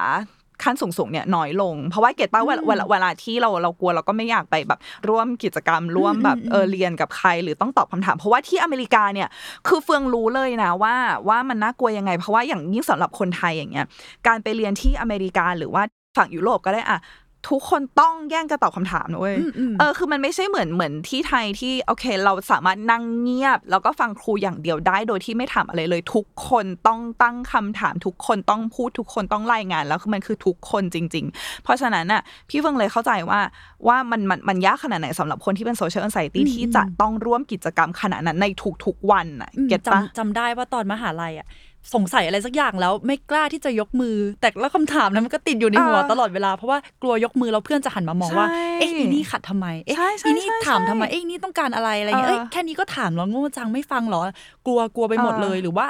[0.63, 9.27] ขั้นสูงๆเนี่ยน้อยลง เพราะว่าเกตป้าเวลาเวลาเวลาที่เราเรากลัวเราก็ไม่อยากไปแบบร่วมกิจกรรมร่วมแบบเออเรียนกับใครหรือต้องตอบคำถาม เพราะว่าที่อเมริกาเนี่ย
[9.67, 10.95] คือเฟืองรู้เลยนะว่า
[11.29, 13.85] ว่ามันน่ากลัวยังไง เพราะว่าอย่างยิ่งสำหรับคนไทยอย่างเงี้ย
[14.27, 15.83] การไปเรียนที่อเมริกาหรือว่า
[16.17, 16.99] ฝั่งยุโรปก็ได้อะ
[17.49, 33.39] ทุกคนต้องแย่งกันตอบคำถามนะเว้ยอืมอืมเออ คือมันไม่ใช่เหมือนเหมือนที่ไทยที่โอเค เราสามารถนั่งเงียบ แล้วก็ฟังครูอย่างเดียวได้ โดยที่ไม่ถามอะไรเลย ทุกคนต้องตั้งคำถาม ทุกคนต้องพูดทุกคนต้องรายงาน แล้วคือมันคือทุกคนจริง ๆ เพราะฉะนั้นน่ะพี่เฟิงเลยเข้าใจว่า
[33.87, 38.47] ว่ามันมันมันยากขนาดไหนสำหรับคนที่เป็นโซเชียล a อนไซตี้ที่จะต้องร่วมกิจกรรมขนาดนั้นใน
[38.85, 41.47] ทุกๆวันน่ะอืม get ปะจำจำได้ว่าตอนมหาลัยอะ
[41.93, 54.21] สงสัยอะไรสักอย่างแล้วไม่กล้าที่จะยกมือ แต่แล้วคำถามนั้นมันก็ติดอยู่ในหัวเออตลอดเวลา เพราะว่ากลัวยกมือแล้วเพื่อนจะหันมามองว่าใช่เอ๊ะอีนี่ขัดทำไมเอ๊ะใช่ใช่อีนี่ใช่ถามทำไมใช่เอ๊ะอีนี่ต้องการอะไรอะไรเงี้ยเออเอ้ยแค่นี้ก็ถามแล้วโง่จังไม่ฟังเหรอ
[54.65, 55.87] กลัวกลัวไปหมดเออเลยหรือว่า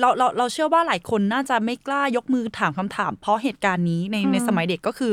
[0.00, 5.12] เราเราเราเชื่อว่าหลายคนน่าจะไม่กล้ายกมือถามคำถาม เพราะเหตุการณ์นี้ในในสมัยเด็กก็คือ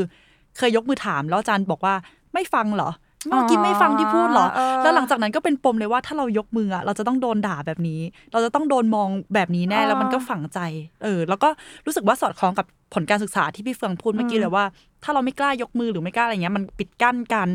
[0.57, 1.95] เคยยกมือถามแล้วอาจารย์บอกว่า
[2.33, 2.89] ไม่ฟังเหรอ
[3.29, 10.59] เมื่อกี้ไม่ฟังที่พูดเหรอเออแล้วหลังจากนั้นก็เป็นปมเลยว่าถ้าเรายกมืออะเราจะต้องโดนด่าแบบนี้ เราจะต้องโดนมองแบบนี้แน่เออแล้วมันก็ฝังใจ
[11.03, 11.49] เออ แล้วก็
[11.85, 14.65] รู้สึกว่าสอดคล้องกับผลการศึกษาที่พี่เฟืองพูดเมื่อกี้เลยว่า
[15.03, 17.49] ถ้าเราไม่กล้ายกมือหรือไม่กล้าอะไรเงี้ยมันปิดกั้นการ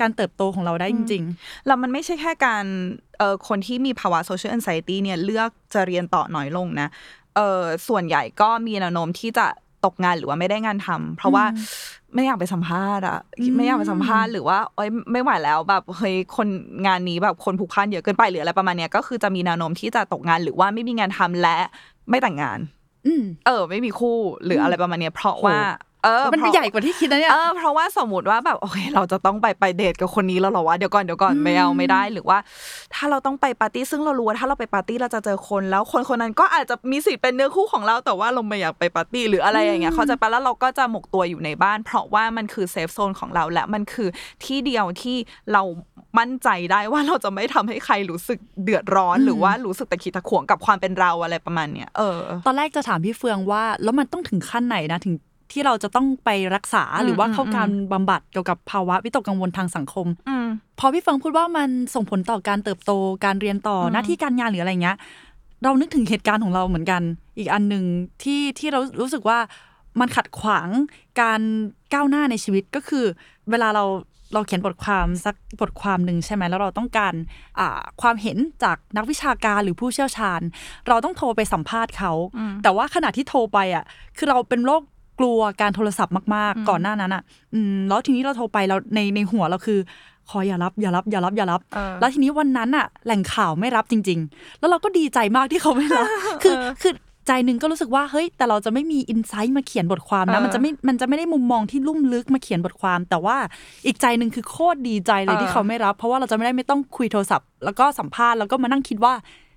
[0.00, 1.22] การเติบโตของเราได้จริง
[1.66, 2.64] แล้วมันไม่ใช่แค่การ
[3.18, 6.88] เอ่อคนที่มีภาวะ social anxiety เนี่ยเลือกจะเรียนต่อน้อยลงนะ
[7.36, 9.46] เออส่วนใหญ่ก็มีแนวโน้มที่จะ
[9.84, 11.44] ตกงานหรือว่าไม่ได้งานทำเพราะว่า
[12.14, 13.18] ไม่อยากไปสัมภาษณ์อะ
[13.56, 16.48] ไม่อยากไปสัมภาษณ์หรือว่าเอ้ยไม่ไหวแล้วแบบเฮ้ยคน
[16.86, 21.58] งานนี้แบบคนผูกพันเยอะเกินไปหรืออะไรประมาณเนี้ยก็คือจะมีแนวโน้มที่จะตกงานหรือว่าไม่มีงานทำและ
[22.10, 25.58] ไม่แต่งงานๆอืมเออ ไม่มีคู่หรืออะไรประมาณเนี้ยเพราะว่า
[26.04, 32.38] เออมันเพราะใหญ่กว่าที่คิดนะเนี่ยเออเพราะว่าสมมติว่าแบบโอเค เราจะต้องไปไปเดทกับคนนี้แล้วเหรอวะเดี๋ยวก่อนเดี๋ยวก่อนไม่เอาไม่ได้หรือว่า
[32.94, 44.08] ถ้าเราต้องไปปาร์ตี้ซึ่งเรารู้ว่าถ้าเราไปปาร์ตี้เราจะเจอคนแล้วคนคนนั้นก็อาจจะมีสิทธิ์เป็นเนื้อคู่ของเราแต่ว่าเราไม่อยากไปปาร์ตี้หรืออะไรอย่างเงี้ยเข้าใจปะแล้วเราก็จะหมกตัวอยู่ในบ้าน เพราะว่ามันคือ safe zone ของเราและมันคือ
[44.44, 45.16] ที่เดียวที่
[45.52, 45.62] เรา
[46.18, 55.14] มั่นใจได้ว่าเราจะไม่ทำให้ใครรู้สึกเดือดร้อน หรือว่ารู้สึกตะขิดตะขวงกับความเป็นเราอะไรประมาณเนี้ยเออ ตอนแรกจะถามพี่เฟิงว่า แล้วมันต้องถึงขั้นไหนนะถึง
[55.52, 60.46] ที่เราจะต้องไปรักษาหรือว่าเข้าการบำบัดเกี่ยวกับภาวะวิตกกังวลทางสังคมอืม
[60.78, 62.92] พอพี่เฟิงพูดว่ามันส่งผลต่อการเติบโต
[63.24, 64.96] การเรียนต่ออหน้าที่การงานหรืออะไรเงี้ย
[65.64, 67.02] เรานึกถึงเหตุการณ์ของเราเหมือนกัน
[67.38, 67.84] อีกอันหนึ่ง
[68.22, 69.38] ที่ที่เรารู้สึกว่า
[70.00, 70.68] มันขัดขวาง
[71.20, 71.40] การ
[71.92, 73.04] ก้าวหน้าในชีวิตก็คือ
[73.50, 73.84] เวลาเรา
[74.34, 77.14] เราเขียนบทความสักบทความหนึ่งใช่ไหมแล้วเราต้องการ
[77.58, 80.40] อ่าความเห็นจากนักวิชาการหรือผู้เชี่ยวชาญ
[80.88, 82.12] เราต้องโทรไปสัมภาษณ์เขา
[82.62, 83.84] แต่ว่าขณะที่โทรไปอะ
[84.16, 84.82] คือเราเป็นโรค
[85.18, 87.22] กลัวการโทรศัพท์มากๆ ก่อนหน้านั้นอะ
[87.54, 89.78] อืมแล้วทีนี้เราโทรไปเราในในหัวเราคือ
[90.30, 96.06] ขออย่ารับอย่ารับอย่ารับอย่ารับเออแล้วทีนี้วันนั้นอะแหล่งข่าวไม่รับจริง ๆ แล้วเราก็ดีใจมากที่เขาไม่รับ
[96.42, 96.92] คือคือ
[97.26, 103.36] ใจหนึ่งก็รู้สึกว่าเฮ้ยแต่เราจะไม่มีอินไซต์มาเขียนบทความนะเออมันจะไม่มันจะไม่ได้มุมมองที่ลุ่มลึกมาเขียนบทความ แต่ว่า
[103.86, 109.12] อีกใจหนึ่งคือโคตรดีใจเลยเออที่เขาไม่รับ เพราะว่าเราจะไม่ได้ไม่ต้องคุยโทรศัพท์ แล้วก็สัมภาษณ์แล้วก็มานั่งคิดว่า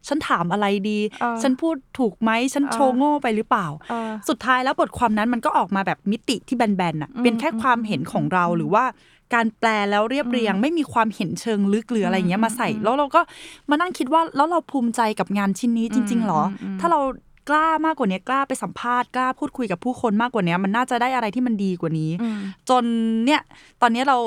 [0.08, 8.86] ฉันถามอะไรดีเออฉันพูดถูกไหมฉันโชว์โง่ไปหรือเปล่าเออสุดท้ายแล้วบทความนั้นมันก็ออกมาแบบมิติที่แบนๆน่ะเป็นแค่ความเห็นของเราหรือว่า
[9.34, 13.22] การแปลแล้วเรียบเรียง ไม่มีความเห็นเชิงลึกหรืออะไรอย่างเงี้ยมาใส่ แล้วเราก็
[13.70, 16.42] มานั่งคิดว่าแล้วเราภูมิใจกับงานชิ้นนี้จริง ๆ หรอ
[16.80, 17.00] ถ้าเรา
[17.52, 22.12] กล้ามากกว่านี้กล้าไปสัมภาษณ์กล้าพูดคุยกับผู้คนมากกว่านี้มันน่าจะได้อะไรที่มันดีกว่านี้
[22.70, 22.84] จน
[23.26, 23.42] เนี่ย
[23.82, 24.18] ตอนนี้เรา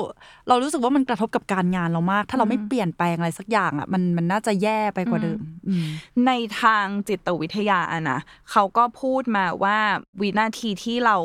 [0.47, 5.85] เรารู้สึกว่ามันกระทบกับการงานเรามาก ถ้าเราไม่เปลี่ยนแปลงอะไรสักอย่างอะมันมันน่าจะแย่ไปกว่าเดิมอืม
[6.27, 8.19] ในทางจิตวิทยาอะนะ
[8.51, 9.77] เขาก็พูดมาว่า
[10.21, 11.17] วินาทีที่เรา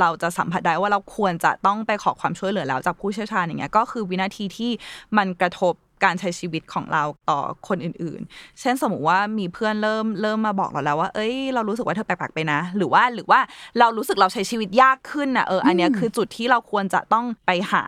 [0.00, 4.70] เราจะสัมผัสได้ว่าเราควรจะต้องไปขอความช่วยเหลือแล้วจากผู้เชี่ยวชาญอย่างเงี้ยก็คือวินาทีที่
[5.16, 13.40] มันกระทบ การใช้ชีวิตของเราต่อคนอื่นๆ เช่นสมมติว่ามีเพื่อนเริ่มเริ่มมาบอกเราแล้วว่า เอ้ย เรารู้สึกว่าเธอแปลกๆไปนะ หรือว่าหรือว่า
[13.78, 17.84] เรารู้สึกเราใช้ชีวิตยากขึ้นนะเอออันเนี้ยคือจุดที่เราควรจะต้องไปหา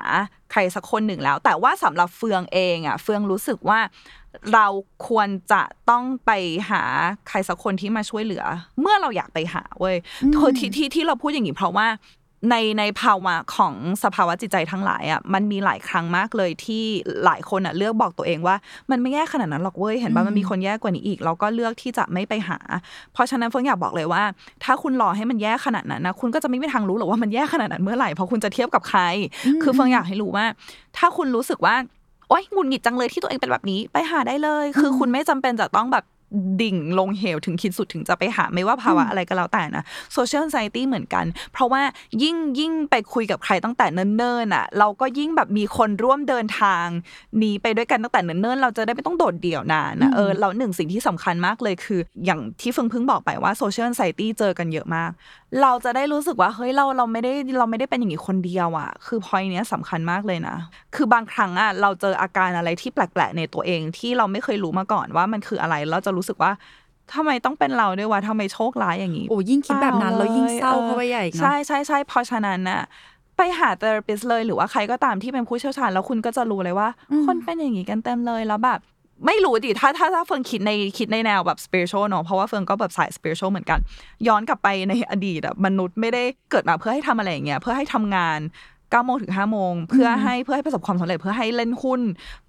[0.52, 3.80] ใครสักคนหนึ่งแล้ว แต่ว่าสำหรับเฟืองเองอะเฟืองรู้สึกว่า
[4.54, 4.66] เรา
[5.08, 6.30] ควรจะต้องไป
[6.70, 6.82] หา
[7.28, 8.44] ใครสักคนที่มาช่วยเหลือ
[8.80, 9.96] เมื่อเราอยากไปหาเว้ย
[10.36, 11.86] คือที่ที่ที่เราพูดอย่างนี้เพราะว่า
[12.50, 13.74] ในในภาวะของ
[14.04, 16.84] สภาวะจิตใจทั้งหลายอะมันมีหลายครั้งมากเลยที่
[17.24, 18.56] หลายคนอะเลือกบอกตัวเองว่า
[18.90, 22.58] มันไม่แย่ขนาดนั้นหรอกเว้ยเห็นป่ะมันมีคนแย่กว่านี้อีกเราก็เลือกที่จะไม่ไปหา
[23.12, 24.22] เพราะฉะนั้นเฟิงอยากบอกเลยว่า
[24.64, 29.00] ถ้าคุณรอให้มันแย่ขนาดนั้นนะคุณก็จะไม่มีทางรู้หรอกว่ามันแย่ขนาดนั้นเมื่อไหร่เพราะคุณจะเทียบกับใคร
[29.62, 30.44] คือเฟิงอยากให้รู้ว่า
[30.96, 31.74] ถ้าคุณรู้สึกว่า
[32.28, 36.04] โอ๊ยหงุดหงิดจังเลยที่ตัวเองเป็นแบบนี้ไปหาได้เลย คือคุณไม่จำเป็นจะต้องแบบ
[36.60, 41.82] ดิ่งลงเหวถึงขีดสุดถึงจะไปหาไม่ว่าภาวะอะไรก็แล้วแต่นะโซเชียล a ซตี้เหมือนกัน เพราะว่า
[42.22, 46.86] ยิ่งยิ่งไปคุยกับใครตั้งแต่เนิ่นๆอะ เราก็ยิ่งแบบมีคนร่วมเดินทาง
[47.42, 55.10] นี้ไปด้วยกันตั้งแต่เนิ่นๆเราจะได้ไม่ต้องโดดเดี่ยวนานนะเออเราหนึ่งสิ่งที่สำคัญมากเลยคือ อย่างที่เฟิงเพิ่งบอกไปว่าโซเชียล a ซตี้เจอกันเยอะมาก
[55.62, 60.56] เราจะได้รู้สึกว่าเฮ้ยเราเราไม่ได้เราไม่ได้เป็นอย่างนี้คนเดียวอะ คือพอยเนี้ยสำคัญมากเลยนะ
[60.94, 66.52] คือบางครั้งอะเราเจออาการอะไรที่แปลกๆในตัวเองที่เราไม่เคยรู้มาก่อนว่ามันคืออะไรเราจะรู้สึกว่า
[67.14, 72.80] ทำไมต้องเป็นเราด้วยวะทำไมโชคร้ายอย่างนี้โอ้ยิ่งคิดแบบนั้นแล้วยิ่งเศร้าออเข้าไปใหญ่อีกเนอะใช่ใช่ใช่เพราะฉะนั้นน่ะ
[73.36, 76.88] ไปหา therapist เลยหรือว่าใครก็ตามที่เป็นผู้เชี่ยวชาญแล้วคุณก็จะรู้เลยว่า
[77.26, 78.80] คนเป็นอย่างนี้กันเต็มเลยแล้วแบบ
[79.26, 83.78] ไม่รู้ดิถ้าถ้าถ้าเฟิงคิดในคิดในแนวแบบ spiritual เนอะเพราะว่าเฟิงก็แบบสาย spiritual เหมือนกัน
[84.28, 88.38] ย้อนกลับไปในอดีตอะมนุษย์ไม่ได้เกิดมาเพื่อให้ทำอะไรอย่างเงี้ยเพื่อให้ทำงาน
[88.90, 92.00] 9โมงถึง5โมงเพื่อให้เพื่อให้ประสบความสำเร็จเพื่อให้เล่นหุ้น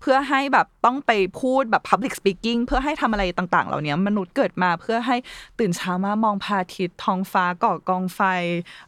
[0.02, 5.16] เพื่อให้แบบต้องไปพูดแบบ public speaking เพื่อให้ทำอะไรต่าง ๆ เหล่านี้มนุษย์เกิดมาเพื่อให้
[5.60, 8.22] ตื่นเช้ามามองพระอาทิตย์ท้องฟ้าก่อกองไฟ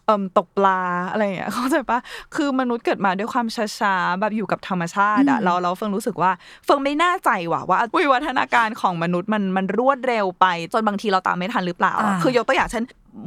[0.06, 2.00] เอ่มตกปลาอะไรอย่างเงี้ยเข้าใจปะ
[2.36, 6.32] คือมนุษย์เกิดมาด้วยความช้าๆแบบอยู่กับธรรมชาติอะเราเราเฟิงรู้สึกว่า
[6.66, 12.84] เฟิงไม่แน่ใจว่ะว่าวิวัฒนาการของมนุษย์มันมันรวดเร็วไป จนบางทีเราตามไม่ทันหรือเปล่าอะอ่าคือยกตัวอย่างเช่น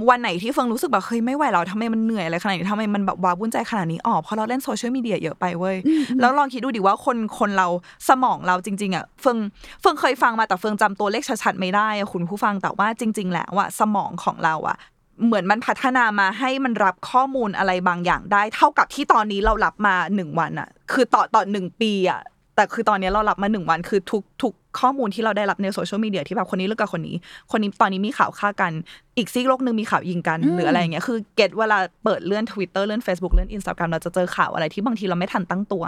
[0.08, 5.76] วันไหนที่เฟิงรู้สึกแบบเฮ้ยไม่ไหวเราทำไมมันเหนื่อยอะไรขนาดนี้ทำไมมันแบบว้าวุ่นใจขนาดนี้อ๋อเพราะเราเล่นโซเชียลมีเดียเยอะไปเว้ย
[6.20, 7.68] แล้วลองคิดดูดิว่าคนคนเรา
[8.08, 9.38] สมองเราจริง ๆอะเฟิง
[9.80, 14.76] เฟิงเคยฟังมาแต่เฟิงจำตัวเลขชัดๆไม่ได้อะคุณผู้ฟังแต่ว่าจริง ๆ แล้วอะสมองของเราอะ
[15.24, 22.20] เหมือนมันพัฒนามาให้มันรับข้อมูลอะไรบางอย่างได้ เท่ากับที่ตอนนี้เรารับมาหนึ่งวันอะคือต่อต่อหนึ่งปีอะ
[22.56, 27.16] แต่คือตอนนี้เรารับมาหนึ่งวันคือทุกทุก ข้อมูลที่เราได้รับในโซเชียลมีเดียที่แบบคนนี้เลิกกับคนนี้
[27.50, 28.72] คนนี้ตอนนี้มีข่าวฆ่ากัน
[29.16, 35.84] อีกซีกโลกหนึ่งมีข่าวยิงกัน หรืออะไรอย่างเงี้ยคือ get เวลาเปิดเลื่อน Twitter เลื่อน Facebook เลื่อน Instagram เราจะเจอข่าวอะไรที่บางทีเราไม่ทันตั้งตัว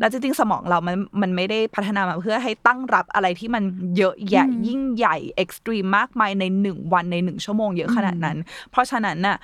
[0.00, 3.62] แล้วจริงๆสมองเรามันมันไม่ได้พัฒนามาเพื่อให้ตั้งรับอะไรที่มัน
[3.96, 8.36] เยอะแยะยิ่งใหญ่ extreme มากมายในหนึ่งวันในหนึ่งชั่วโมงเยอะขนาดนั้น
[8.70, 9.36] เพราะฉะนั้นน่ะ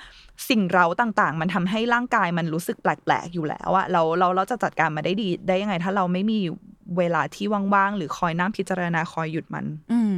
[0.49, 6.39] สิ่งเร้าต่างๆ มันทำให้ร่างกายมันรู้สึกแปลกๆอยู่แล้วอะเราเราเราจะจัดการมาได้ดีได้ยังไง ถ้าเราไม่มี
[6.97, 10.15] เวลาที่ว่างๆ หรือคอยนั่งพิจารณาคอยหยุดมัน อืม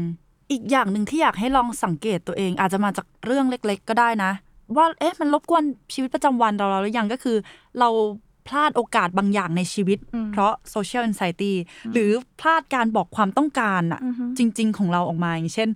[0.52, 4.32] อีกอย่างหนึ่งที่อยากให้ลองสังเกตตัวเอง อาจจะมาจากเรื่องเล็ก ๆ ก็ได้นะ
[4.76, 7.38] ว่าเอ๊ะมันรบกวนชีวิตประจำวันเราหรือยังก็คือ
[7.80, 7.90] เรา
[8.48, 10.00] พลาดโอกาสบางอย่างในชีวิต
[10.32, 11.54] เพราะ social anxiety
[11.94, 14.02] หรือพลาดการบอกความต้องการอะ
[14.38, 15.70] จริง ๆ ของเราออกมาอย่างเช่น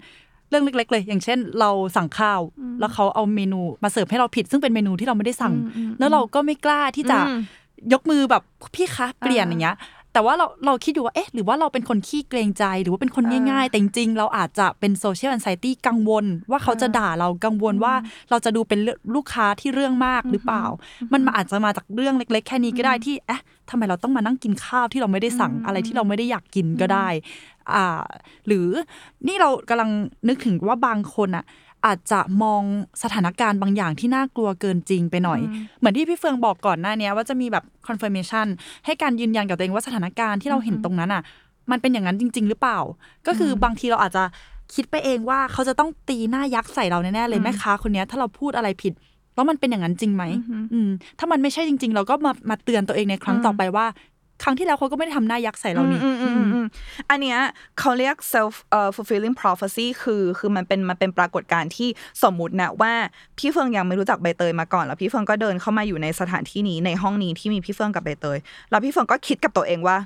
[0.50, 2.42] เรื่องเล็กๆเลย อย่างเช่น เราสั่งข้าว
[2.80, 5.54] แล้วเขาเอาเมนูมาเสิร์ฟให้เราผิด ซึ่งเป็นเมนูที่เราไม่ได้สั่ง
[6.00, 7.40] แล้วเราก็ไม่กล้าที่จะอืม
[7.94, 8.44] ยกมือแบบ
[8.76, 9.76] พี่คะเปลี่ยนอ่าอย่างเงี้ย
[10.14, 17.94] แต่ว่าเราเราคิดอยู่ว่าเอ๊ะหรือว่าเราเป็นคนขี้เกรงใจหรือว่าเป็นคนง่ายๆ แต่จริงๆเราอาจจะเป็นโซเชียลแอนไซตี้กังวล ว่าเขาจะด่าเรากังวลว่า
[18.30, 18.80] เราจะดูเป็น
[19.16, 20.66] ลูกค้าที่เรื่องมากหรือเปล่า
[21.14, 27.08] มันมาอาจจะมาจากเรื่องเล็ก ๆ แค่นี้ก็ได้ที่เอ๊ะทำไมเราต้องมานั่งกินข้าวที่เราไม่ได้สั่งอะไรที่เราไม่ได้อยากกินก็ได้
[27.74, 28.04] อ่า
[28.48, 28.68] หรือ
[29.28, 29.90] นี่เรากำลัง
[30.28, 31.46] นึกถึงว่าบางคนอะ
[31.86, 32.64] อาจจะมอง
[33.04, 35.40] สถานการณ์บางอย่างที่น่ากลัวเกินจริงไปหน่อย
[35.80, 38.48] เหมือนที่พี่เฟืองบอกก่อนหน้าเนี้ยว่าจะมีแบบ confirmation
[38.86, 41.24] ให้การยืนยันกับตัวเองว่าสถานการณ์ที่เราเห็นตรงนั้นอะ
[41.72, 42.80] มันเป็นอย่างนั้นจริง ๆ หรือเปล่า
[43.28, 44.24] ก็คือบางทีเราอาจจะ
[44.74, 48.94] คิดไปเองว่าเขาจะต้องตีหน้ายักษ์ใส่เราแน่ๆเลยแม่ค้าคนเนี้ยถ้าเราพูดอะไรผิด
[49.36, 50.24] แล้วมันเป็นอย่างนั้นจริงไหม
[50.74, 53.86] อืมถ้ามันไม่ใช่จริง ๆ เราก็มามาเตือนตัวเองในครั้งต่อไปว่า
[54.44, 56.66] ครั้งที่แล้วเขาก็ไม่ได้ทำหน้ายักษ์ใส่เรานี่อืมอืมอืมอืม
[57.10, 57.38] อันเนี้ย
[57.80, 61.90] เขาเรียก self uh, fulfilling prophecy คือคือมันเป็นมันเป็นปรากฏการณ์ที่
[62.24, 62.94] สมมุตินะว่า
[63.38, 68.38] พี่เฟิงยังไม่รู้จักใบเตยมาก่อน แล้วพี่เฟิงก็เดินเข้ามาอยู่ในสถานที่นี้ในห้องนี้ที่มีพี่เฟิงกับใบเตย
[68.70, 69.98] แล้วพี่เฟิงก็คิดกับตัวเองว่า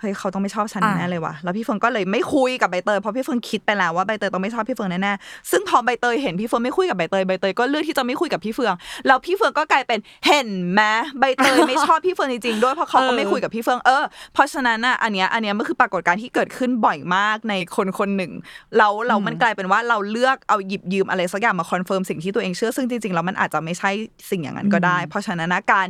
[0.00, 8.74] เฮ้ยเขาต้องไม่ชอบฉันอ่าแน่เลยว่ะแล้วพี่เฟิงก็เลยไม่คุยกับใบเตยเพราะพี่เฟิงคิดไปแล้วว่าใบเตยต้องไม่ชอบพี่เฟิงแน่ๆซึ่งพอใบเตยเห็นพี่เฟิงไม่คุยกับใบเตยใบเตยก็เลือกที่จะไม่คุยกับพี่เฟือง
[9.06, 10.80] แล้วพี่เฟืองก็กลายเป็นเห็นไหม
[11.18, 18.32] ใบเตยไม่ชอบพี่เฟิงจริงๆด้วยเพราะเขาก็ไม่คุยกับพี่เฟิงเออเพราะฉะนั้นอะอันเนี้ยอันเนี้ยมันคือปรากฏการณ์ที่เกิดขึ้นบ่อยมากในคนคนหนึ่ง
[18.78, 23.90] เราเรามันกลายเป็นว่าเราเลือกเอาหยิบยืมอะไรสักอย่างมา confirm สิ่งที่ตัวเองเชื่อซึ่งจริงๆแล้วมันอาจจะไม่ใช่
[24.30, 25.86] สิ่งอย่างนั้นก็ได้ เพราะฉะนั้นนะการ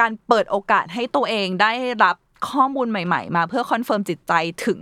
[0.00, 1.72] การเปิดโอกาสให้ตัวเองได้
[2.04, 2.16] รับ
[2.50, 4.32] ข้อมูลใหม่ ๆ มาเพื่อ confirm จิตใจ
[4.66, 4.80] ถึง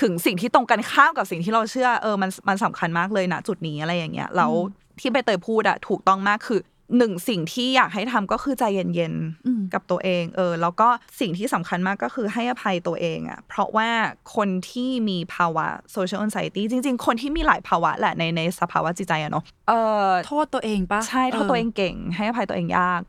[0.00, 4.52] ถึงสิ่งที่ตรงกันข้ามกับสิ่งที่เราเชื่อเออมันมันสำคัญมากเลยนะจุดนี้อะไรอย่างเงี้ยแล้ว
[5.00, 6.60] ที่ใบเตยพูดอะถูกต้องมากคือ
[6.98, 9.14] หนึ่งสิ่งที่อยากให้ทำก็คือใจเย็น
[9.46, 10.88] อืมๆกับตัวเองเออแล้วก็
[11.20, 13.88] สิ่งที่สำคัญมากก็คือให้อภัยตัวเองอะเพราะว่า
[14.34, 19.72] คนที่มีภาวะ social anxiety จริง ๆ คนที่มีหลายภาวะแหละในในสภาวะจิตใจอะเนาะเอ
[20.06, 23.00] อโทษตัวเองปะใช่โทษตัวเองเก่ง ให้อภัยตัวเองยาก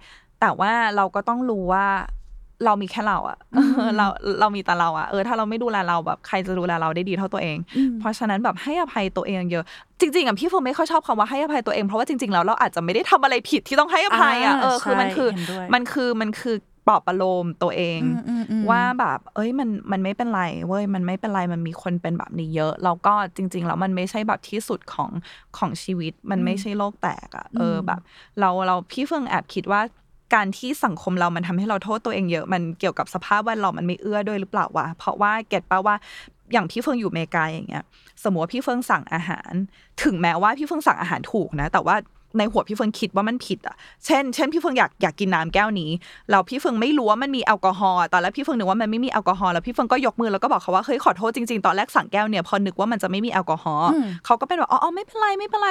[0.41, 1.87] แต่ว่าเราก็ต้องรู้ว่า
[2.65, 3.37] เรามีแค่เราอะ
[3.97, 4.05] เรา
[4.39, 7.57] เรามีแต่เราอะเออถ้าเราไม่ดูแลเราแบบใครจะดูแลเราได้ดีเท่าตัวเอง
[7.99, 9.63] เพราะฉะนั้นแบบให้อภัยตัวเองเยอะ
[9.99, 16.55] จริงๆอะพี่เฟิร์นไม่ค่อยชอบคำว่าให้อภัยตัวเอง เพราะว่าจริงๆแล้วเราอาจจะไม่ได้ทำอะไรผิดที่ต้องให้อภัยอะอ่าเออคือมันคือใช่เห็นด้วยมันคือมันคือ
[16.87, 25.09] ปลอบประโลมตัวเองอืมอืมอืมว่าแบบ เอ้ยมันมันไม่เป็นไรเว้ยมันไม่เป็นไรมันมีคนเป็นแบบนี้เยอะแล้วก็จริง ๆ แล้วมันไม่ใช่แบบที่สุดของ
[25.57, 28.01] ของชีวิต มันไม่ใช่โลกแตกอะเออแบบ
[28.39, 29.81] เราเราพี่เฟิงแอบคิดว่า
[30.35, 35.95] การที่สังคมเรามันทำให้เราโทษตัวเองเยอะมันเกี่ยวกับสภาพแวดล้อมมันไม่เอื้อด้วยหรือเปล่าวะเพราะว่า get ปะว่า
[36.53, 37.83] อย่างพี่เฟิงอยู่อเมริกาอย่างเงี้ย
[38.23, 39.53] สมมติว่าพี่เฟิงสั่งอาหาร
[40.03, 41.95] ถึงแม้ว่าพี่เฟิงสั่งอาหารถูกนะ แต่ว่า
[42.37, 45.89] ในหัวพี่เฟิงคิดว่ามันผิดอะ เช่น เช่นพี่เฟิงอยากอยากกินน้ำแก้วนี้
[46.29, 53.89] แล้วพี่เฟิงไม่รู้ว่ามันมีแอลกอฮอล์ ตอนแรกพี่เฟิงนึกว่ามันไม่มีแอลกอฮอล์ แล้วพี่เฟิงก็ยกมือแล้วก็บอกเขาว่าเฮ้ยขอโทษจริงๆ ตอนแรกสั่งแก้วเนี่ยพอนึกว่ามันจะไม่มีแอลกอฮอล์
[54.25, 55.69] เขาก็เป็นแบบอ๋อไม่เป็นไรไม่เป็นไร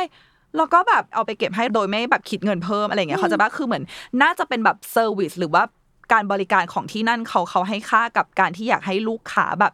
[0.56, 3.84] แล้วก็แบบเอาไปเก็บให้โดยไม่แบบคิดเงินเพิ่มอะไรอย่างเงี้ยเข้าใจปะคือเหมือน
[4.22, 5.62] น่าจะเป็นแบบ service หรือว่า
[6.12, 9.72] การบริการของที่นั่นเขาเขาให้ค่ากับการที่อยากให้ลูกค้าแบบ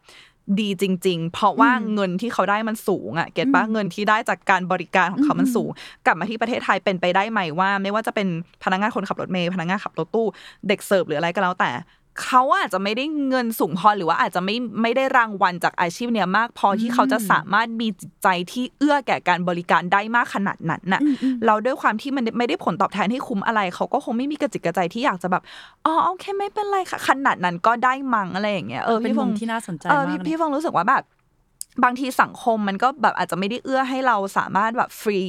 [0.61, 5.71] ดีจริง ๆ เพราะว่าอืมเงินที่เขาได้มันสูงอะ get ปะเงินที่ได้จากการบริการของเขามันสูง
[6.07, 8.29] กลับมาที่ประเทศไทยเป็นไปได้ไหมว่า ไม่ว่าจะเป็น
[8.65, 10.27] พนักงานคนขับรถเมล์พนักงานขับรถตู้
[10.69, 11.71] เด็กเสิร์ฟหรืออะไรก็แล้วแต่
[12.23, 21.01] เขาอาจจะไม่ได้เงินสูงพอหรือว่าอาจจะไม่ไม่ได้รางวัลจากอาชีพเนี้ยมากพอที่เขาจะสามารถมีจิตใจที่เอื้อแก่การบริการได้มากขนาดนั้นน่ะ
[21.47, 25.43] เราด้วยความที่มันไม่ได้ผลตอบแทนให้คุ้มอะไร เขาก็คงไม่มีกระจิตกระใจที่อยากจะแบบ
[25.87, 31.03] อ๋อโอเคไม่เป็นไรค่ะขนาดนั้นก็ได้มังอะไรอย่างเงี้ยเออเป็นพี่ฟมุงมที่น่าสนใจเออมากพี่เลยพี่ฟงรู้สึกว่าแบบ
[31.85, 35.21] บางทีสังคมมันก็แบบอาจจะไม่ได้เอื้อให้เราสามารถแบบฟรี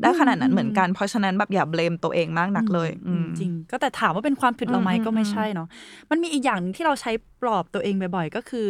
[0.00, 5.68] ได้ขนาดนั้นเหมือนกัน เพราะฉะนั้นแบบอย่า blame ตัวเองมากนักเลยอืมจริง ก็แต่ถามว่าเป็นความผิดเราไหมอืมก็ไม่ใช่เนาะ
[6.10, 7.10] มันมีอีกอย่างหนึ่งที่เราใช้
[7.40, 8.66] ปลอบตัวเองบ่อยๆ ก็คือ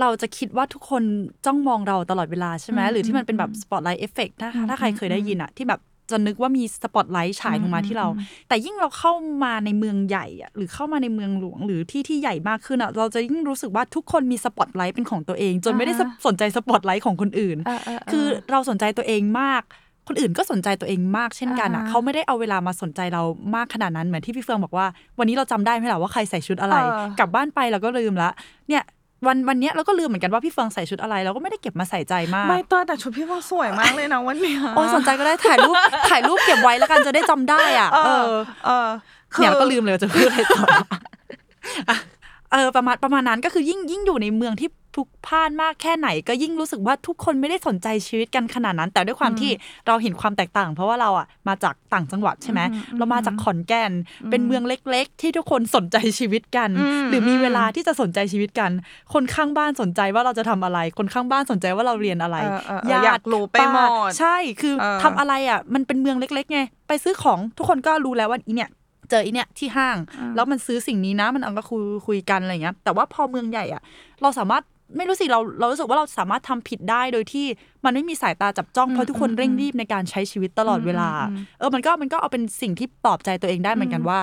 [0.00, 1.02] เราจะคิดว่าทุกคน
[1.46, 8.06] จ้องมองเราตลอดเวลาใช่ไหมหรือที่มันเป็นแบบ spotlight effect ถ้าถ้าใครเคยได้ยินอะที่แบบ จะนึกว่ามีสปอตไลท์ฉายลงมาที่เรา
[8.48, 9.12] แต่ยิ่งเราเข้า
[9.44, 19.62] มาในเมืองใหญ่อะหรือเข้ามาในเมืองหลวงหรือที่ที่ใหญ่มากขึ้นอะเราจะยิ่งรู้สึกว่าทุกคนมีสปอตไลท์เป็นของตัวเอง จนไม่ได้อ่าฮะสนใจสปอตไลท์ของคนอื่นเออเออเออคือเราสนใจตัวเองมาก
[20.08, 23.22] คนอื่นก็สนใจตัวเองมากเช่นกันอะอ่าฮะเขาไม่ได้เอาเวลามาสนใจเรา
[23.56, 24.86] มากขนาดนั้นเหมือนที่พี่เฟืองบอกว่า
[25.18, 28.30] วันนี้เราจำได้ไหมล่ะว่าใครใส่ชุดอะไรเออกลับบ้านไปเราก็ลืมละ
[28.68, 28.82] เนี่ย
[29.26, 35.76] วันวันเนี้ยเราก็ลืมเหมือนกันว่าพี่เฟืองใส่ชุดอะไรเราก็ไม่ได้เก็บมาใส่ใจมากไม่ตัวแต่ชุดพี่ฟงสวยมากเลยนะวันเนี้ยโอ้ยสนใจก็ได้ถ่ายรูป
[36.10, 38.88] ถ่ายรูปเก็บไว้แล้วกันจะได้จำได้อะเอเอออเออ
[39.32, 40.64] คือเนี่ยเราก็ลืมเลยว่าจะพูดอะไรต่อ
[41.88, 41.96] อะ
[42.52, 49.50] เออประมาณประมาณนั้นก็คือยิ่งยิ่งอยู่ในเมืองที่ พลุกพล่านมากแค่ไหน ก็ยิ่งรู้สึกว่าทุกคนไม่ได้สนใจชีวิตกันขนาดนั้น แต่ด้วยความที่
[49.86, 52.60] เราเห็นความแตกต่าง เพราะว่าเราอะมาจากต่างจังหวัดใช่ไหม
[52.98, 53.92] เรามาจากขอนแก่น
[54.30, 58.70] เป็นเมืองเล็ก ๆ ที่ทุกคนสนใจชีวิตกันอืมหรือมีเวลาที่จะสนใจชีวิตกัน
[59.14, 68.70] คนข้างบ้านสนใจว่าเราจะทำอะไร คนข้างบ้านสนใจว่าเราเรียนอะไรเออเออเอออยากรู้ไปหมดป้าใช่คือเออทำอะไรอะมันเป็นเมืองเล็กๆไงไปซื้อของทุกคนก็รู้แล้วว่าอีเนี่ย
[69.10, 69.96] เจออีเนี่ยที่ห้าง
[70.34, 73.82] แล้วมันซื้อสิ่งนี้นะมันเอาก็คุยคุยกันอะไรเงี้ยแต่ว่าพอเมืองใหญ่อะ
[74.22, 74.62] เราสามารถ
[74.96, 77.46] ไม่รู้สิเราเรารู้สึกว่าเราสามารถทำผิดได้โดยที่
[77.84, 81.10] มันไม่มีสายตาจับจ้องเพราะทุกคนเร่งรีบในการใช้ชีวิตตลอดเวลา
[81.58, 84.18] เออมันก็มันก็เอาเป็นสิ่งที่ปลอบใจตัวเองได้เหมือนกันว่า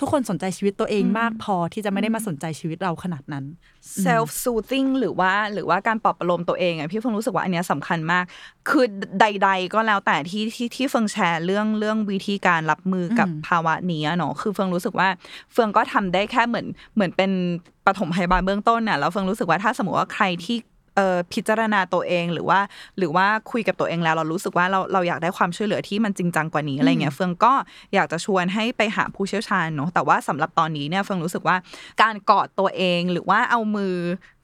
[0.00, 3.44] ทุกคนสนใจชีวิตตัวเองมากพอที่จะไม่ได้มาสนใจชีวิตเราขนาดนั้น
[4.04, 8.24] self soothing หรือว่าหรือว่าการปลอบประโลมตัวเองอะพี่เฟิงรู้สึกว่าอันเนี้ยสำคัญมาก
[8.68, 8.84] คือ
[9.20, 15.08] ใด ๆ ก็แล้วแต่ที่ที่ที่เฟิงแชร์เรื่องเรื่องวิธีการรับมือกับอืมภาวะนี้อะเนาะคือเฟิงรู้สึกว่า
[15.52, 17.30] เฟิงก็ทำได้แค่เหมือนเหมือนเป็น
[17.86, 20.68] ปฐมพยาบาลเบื้องต้นน่ะแล้วเฟิงรู้สึกว่าถ้าสมมติว่าใครที่เอ่อ
[21.32, 22.60] พิจารณาตัวเองหรือว่า
[22.98, 27.52] หรือว่าคุยกับตัวเองแล้ว เรารู้สึกว่าเราเราอยากได้ความช่วยเหลือที่มันจริงจังกว่านี้อะไรเงี้ยเฟืองก็
[27.94, 31.56] อยากจะชวนให้ไปหาผู้เชี่ยวชาญเนาะแต่ว่าสำหรับตอนนี้เนี่ยเฟืองรู้สึกว่า
[32.02, 33.94] การกอดตัวเองหรือว่าเอามือ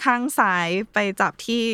[0.05, 1.65] ข้างซ้ายไปจับที่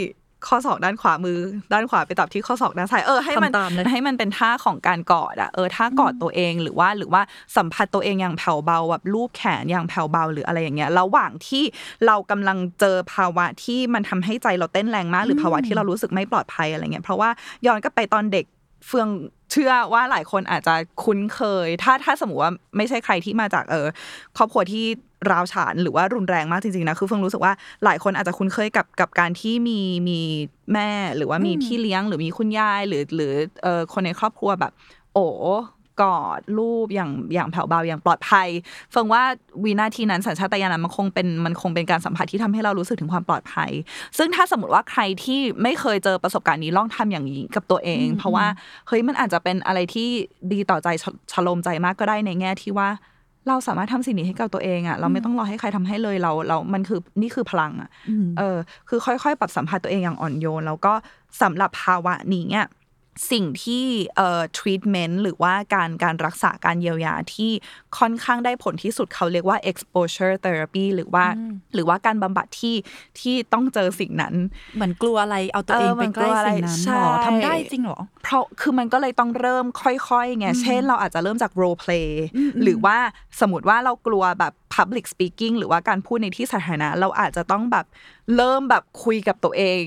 [0.48, 1.38] ข้อศอกด้านขวามือ
[1.72, 7.22] ด้านขวาไปจับที่ข้อศอกด้านซ้ายเออให้มันทำตามเลยให้มันเป็นท่าของการกอดอะเออท่ากอดตัวเองหรือว่าหรือว่า
[7.56, 11.64] สัมผัสตัวเองอย่างแผ่วเบาแบบลูบแขนอย่างแผ่วเบาหรืออะไรอย่างเงี้ยระหว่างที่
[12.06, 17.30] เรากำลังเจอภาวะที่มันทำให้ใจเราเต้นแรงมาก หรือภาวะที่เรารู้สึกไม่ปลอดภัยอะไรเงี้ยเพราะว่า
[17.66, 18.46] ย้อนกลับไปตอนเด็ก
[18.88, 19.08] เฟือง
[19.52, 23.86] เชื่อว่าหลายคนอาจจะคุ้นเคย ถ้าถ้าสมมติว่าไม่ใช่ใครที่มาจากเออ
[24.36, 24.86] ครอบครัวที่
[25.30, 27.52] ราวฉานหรือว่ารุนแรงมากจริงๆนะคือเฟืองรู้สึกว่า
[27.84, 30.20] หลายคนอาจจะคุ้นเคยกับกับการที่มีมี
[30.72, 33.32] แม่หรือว่ามีพี่เลี้ยงหรือมีคุณยายหรือหรือ
[33.62, 34.72] เออคนในครอบครัวแบบ
[35.14, 35.26] โอ้
[36.02, 38.48] กอดรูปอย่างอย่างแผ่วเบาอย่างปลอดภัย
[38.90, 39.22] เฟิงว่า
[39.64, 43.70] วินาทีนั้นสัญชาตญาณนั้นมันคงเป็นมันคงเป็นการสัมผัสที่ทำให้เรารู้สึกถึงความปลอดภัย
[44.18, 48.46] ซึ่งถ้าสมมติว่าใครที่ไม่เคยเจอประสบการณ์นี้ลองทำอย่างนี้กับตัวเอง เพราะว่า
[48.88, 50.08] เฮ้ยมันอาจจะเป็นอะไรที่
[50.52, 52.88] ดีต่อใจชชโลมใจมากก็ได้ในแง่ที่ว่า
[53.48, 57.90] เราสามารถทำสิ่งนี้ให้กับตัวเองอะเราไม่ต้องรอให้ใครทำให้เลยเราเรา มันคือนี่คือพลังอะ
[58.38, 58.56] เออ
[58.88, 60.92] คือค่อยๆ ปรับสัมผัสตัวเองอย่างอ่อนโยน แล้วก็
[61.42, 62.66] สำหรับภาวะนี้เนี่ย
[63.30, 63.84] สิ่งที่
[64.16, 67.50] เอ่อ treatment หรือว่าการการรักษาการเยียวยาที่
[67.98, 71.24] ค่อนข้างได้ผลที่สุดเขาเรียกว่า exposure therapy หรือว่า
[71.74, 72.76] หรือว่าการบำบัดที่
[73.20, 74.34] ที่ต้องเจอสิ่งนั้น
[74.76, 82.08] เหมือนกลัวอะไรเอาตัวเองเออไปมันใกล้กลัวอะไรสิ่งนั้นใช่หรอทำได้จริงเหรอ เพราะคือมันก็เลยต้องเริ่มค่อยๆไงเช่นเราอาจจะเริ่มจาก role play
[82.62, 82.96] หรือว่า
[83.40, 87.86] สมมติว่าเรากลัวแบบ public speaking หรือว่าการพูดในที่สาธารณะเราอาจจะต้องแบบ
[88.36, 89.82] เริ่มแบบคุยกับตัวเอง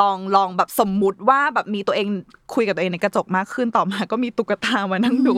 [0.00, 2.06] ลองลองแบบสมมุติว่าแบบมีตัวเอง
[2.54, 5.34] คุยกับตัวเองในกระจกมากขึ้นต่อมาก็มีตุ๊กตามานั่งดู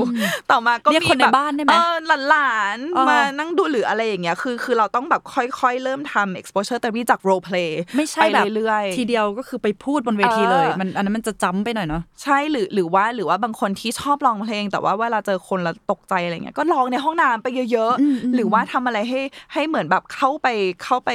[0.50, 1.94] ต่อมาก็เรียกมีคนในแบบบ้านได้ไหมเออ
[2.28, 19.20] หลานเออๆมานั่งดูหรืออะไรอย่างเงี้ยคือ คือเราต้องแบบค่อยๆ เริ่มทำ exposure therapy จาก role play ไม่ใช่แบบไปเรื่อยๆทีเดียวก็คือไปพูดบนเวทีเลยเออมันอันนั้นมันจะจ้ำไปหน่อยเนาะใช่หรือหรือว่าหรือว่าบางคนที่ชอบร้องเพลง แต่ว่าเวลาเจอคนแล้วตกใจอะไรเงี้ยก็ร้องในห้องน้ำไปเยอะๆหรือว่าทำอะไรให้
[19.52, 20.46] ให้เหมือนแบบเข้าไป
[20.84, 21.10] เข้าไป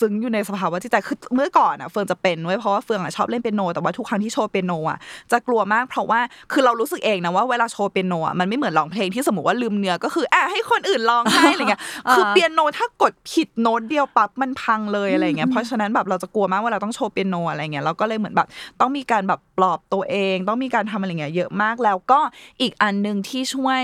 [0.00, 4.98] ซึ้งอยู่ในสภาวะจิตใจคือเมื่อก่อนอะเฟิร์นจะเป็นเว้ยเพราะว่าเฟิร์นอะชอบเล่นเปียโน แต่ว่าทุกครั้งที่โชว์เปียโนอะ
[5.32, 6.20] จะกลัวมากเพราะว่า
[6.52, 11.82] คือเรารู้สึกเองนะว่าเวลาโชว์เปียโนอะมันไม่เหมือนร้องเพลงที่สมมติว่าลืมเนื้อก็คืออะให้คนอื่นร้องให้อะไรเงี้ย
[12.12, 18.48] คือเปียโนถ้ากดผิดโน้ตเดียวปั๊บมันพังเลยอะไรเงี้ยเพราะฉะนั้นแบบเราจะกลัวมากเวลาต้องโชว์เปียโนอะไรเงี้ยเราก็เลยเหมือนแบบ
[18.80, 22.20] ต้องมีการแบบปลอบตัวเอง ต้องมีการทำอะไรเงี้ยเยอะมากแล้วก็
[22.60, 23.82] อีกอันหนึ่งที่ช่วย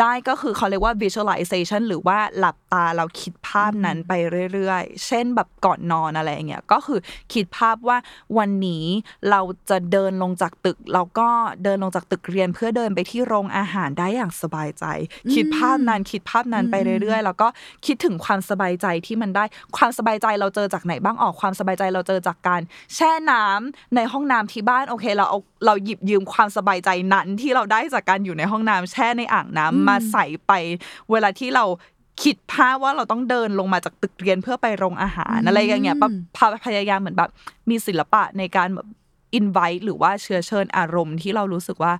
[0.00, 4.12] ได้ก็คือเขาเรียกว่า visualization หรือว่าหลับตาเราคิดภาพนั้นไป
[4.52, 7.00] เรื่อย ๆ เช่นแบบก่อนนอนอะไรอย่างเงี้ยก็คือ
[7.32, 7.98] คิดภาพว่า
[8.38, 8.84] วันนี้
[9.30, 9.40] เรา
[9.70, 11.28] จะเดินลงจากตึกแล้วก็
[11.64, 14.84] เดินลงจากตึกเรียน เพื่อเดินไปที่โรงอาหารได้อย่างสบายใจ
[15.34, 17.48] คิดภาพนั้นคิดภาพนั้นไปเรื่อย ๆ แล้วก็
[17.86, 19.44] คิดถึงความสบายใจที่มันได้
[19.76, 22.60] ความสบายใจเราเจอจากไหนบ้างออกความสบายใจเราเจอจากการ
[22.94, 30.52] แช่น้ำในห้องน้ำที่บ้านโอเค เราเอาเราหยิบยืมความสบายใจนั้นที่เราได้จากการอยู่ในห้องน้ำแช่ในอ่างน้ำมาใส่ไป
[31.10, 31.64] เวลาที่เรา
[32.22, 37.30] คิดภาพว่าเราต้องเดินลงมาจากตึกเรียนเพื่อไปโรงอาหารอะไรอย่างเงี้ยปะพาพยายามเหมือนแบบ
[37.70, 38.86] มีศิลปะในการแบบ
[39.34, 41.92] อินไวหรือว่าเชื้อเชิญอารมณ์ที่เรารู้สึกว่า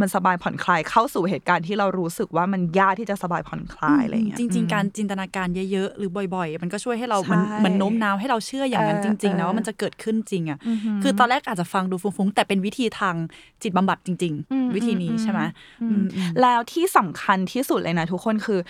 [0.00, 10.58] มันสบายผ่อนคลายเข้าสู่เหตุการณ์ที่เรารู้สึกว่ามันยากที่จะสบายผ่อนคลายอะไรอย่างเงี้ยจริง ๆ การจินตนาการเยอะๆ หรือบ่อย ๆ มันก็ช่วยให้เราเหมือนใช่เหมือนโน้มน้าวให้เราเชื่ออย่างนั้นเออจริงๆนะเออว่ามันจะเกิดขึ้นจริงอะ
[11.02, 13.14] คือตอนแรกอาจจะฟังดูฟุ้งๆ แต่เป็นวิธีทาง
[13.62, 15.40] จิตบำบัดจริง ๆ วิธีนี้ใช่ไหม
[15.82, 18.60] อืมอืมแล้วที่สำคัญที่สุดเลยนะทุกคนคือ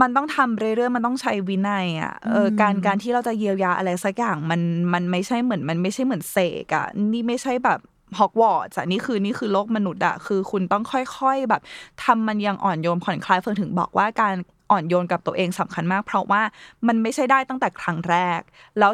[0.00, 4.60] มันต้องทำเรื่อยๆ มันต้องใช้วินัยอะเออการการที่เราจะเยียวยาอะไรสักอย่างมัน
[4.92, 7.80] มันไม่ใช่เหมือนมันไม่ใช่เหมือนเสกอะนี่ไม่ใช่แบบ
[8.18, 11.62] ฮอกวอตส์อะนี่คือนี่คือโลกมนุษย์อะคือคุณต้องค่อยๆแบบ
[12.04, 14.34] ทำมันอยังอ่อนโยนผ่อนคลายเฟิร์นถึงบอกว่าการ
[14.70, 16.42] อ่อนโยนกับตัวเองสำคัญมาก เพราะว่า
[16.86, 18.40] มันไม่ใช่ได้ตั้งแต่ครั้งแรก
[18.78, 18.92] แล้ว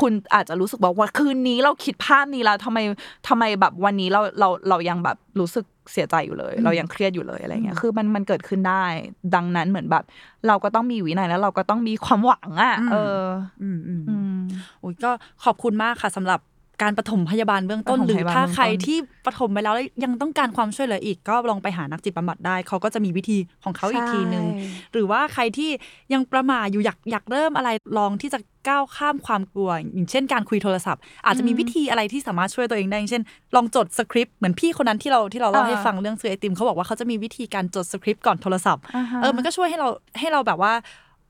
[0.00, 2.78] คุณอาจจะรู้สึกว่าว่าคืนนี้เราคิดภาพนี้แล้วทำไม
[3.28, 8.84] ทำไมแบบวันนี้เราเราเรายังแบบรู้สึกเสียใจอยู่เลย เรายังเครียดอยู่เลยอะไรเงี้ยคือมันมันเกิดขึ้นได้
[9.34, 10.04] ดังนั้นเหมือนแบบ
[10.48, 13.22] เราก็ต้องมีวินัยแล้วเราก็ต้องมีความหวังอะเออ
[13.62, 14.40] อืมอืมอืม
[14.82, 15.10] อุ้ยก็
[15.44, 16.40] ขอบคุณมากค่ะสำหรับ
[16.82, 25.70] การปฐมพยาบาลเบื้องต้นปฐมหรืพอยาบาลถ้าเบื้องต้นใครที่ปฐมไปแล้วแล้วยังต้องการความช่วยเหลืออีกก็ลองไปหานักจิตบำบัดได้ เขาก็จะมีวิธีของเขาอีกทีหนึ่งใช่หรือว่าใครที่
[26.12, 33.22] ยังประหมาอยู่อยากอยากเริ่มอะไรลองที่จะก้าวข้ามความกลัว อย่างเช่นการคุยโทรศัพท์ อาจจะมีวิธีอะไรที่สามารถช่วยตัวเองได้อย่างเช่น
[33.56, 40.72] ลองจดสคริปต์เหมือนพี่คนนั้นที่เราที่เราเล่าให้ฟังเรื่องซื้อไอติมเขาบอกว่าเขาจะมีวิธีการจดสคริปต์ก่อนโทรศัพท์อ่าฮะเออมันก็ช่วยให้เราให้เราแบบว่า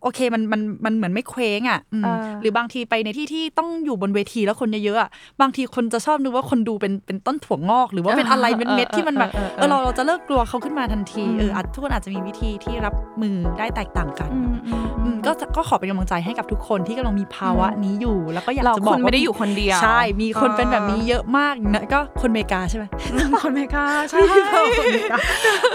[0.02, 22.84] โอเคมันมันมันเหมือนไม่เคว้งอะอืมเออหรือบางทีไปในที่ที่ต้องอยู่บนเวทีแล้วคนเยอะๆอะบางทีคนจะชอบนึกว่าคนดูเป็นเป็นต้นถั่วงอก หรือว่าเป็นอะไรเป็นเม็ดที่มันแบบเออเราเราจะเลิกกลัวเขาขึ้นมาทันทีเอออาจทุกคนอาจจะมีวิธีที่รับมือได้แตกต่างกันอืมอืมอืมก็จะก็ขอเป็นกำลังใจให้กับทุกคนที่กำลังมีภาวะนี้อยู่ แล้วก็อยากเราจะบอกคุณไม่ได้ว่าอยู่คนเดียวใช่ มีคนเป็นแบบนี้เยอะมากนะก็คนอเมริกาใช่ไหม
[23.42, 24.20] คนเมกาใช่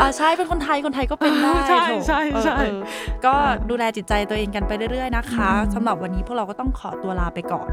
[0.01, 2.79] อ่าใช่เป็นคนไทยคนไทยก็เป็นได้ใช่โถใช่ใช่เออเออ
[3.25, 3.33] ก็
[3.69, 7.69] ดูแลจิตใจตัวเองกันไปเรื่อยๆนะคะสำหรับวันนี้พวกเราก็ต้องขอตัวลาไปก่อน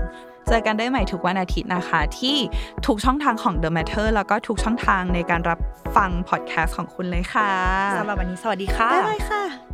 [0.49, 2.37] เจอกันได้ใหม่ทุกวันอาทิตย์นะคะ ที่
[2.87, 5.59] ทุกช่องทางของ The Matter แล้วก็ทุกช่องทางในการรับ
[5.97, 7.53] ฟังพอดแคสต์ของคุณเลยค่ะ
[7.97, 9.70] สำหรับวันนี้สวัสดีค่ะบ๊ายบายค่ะ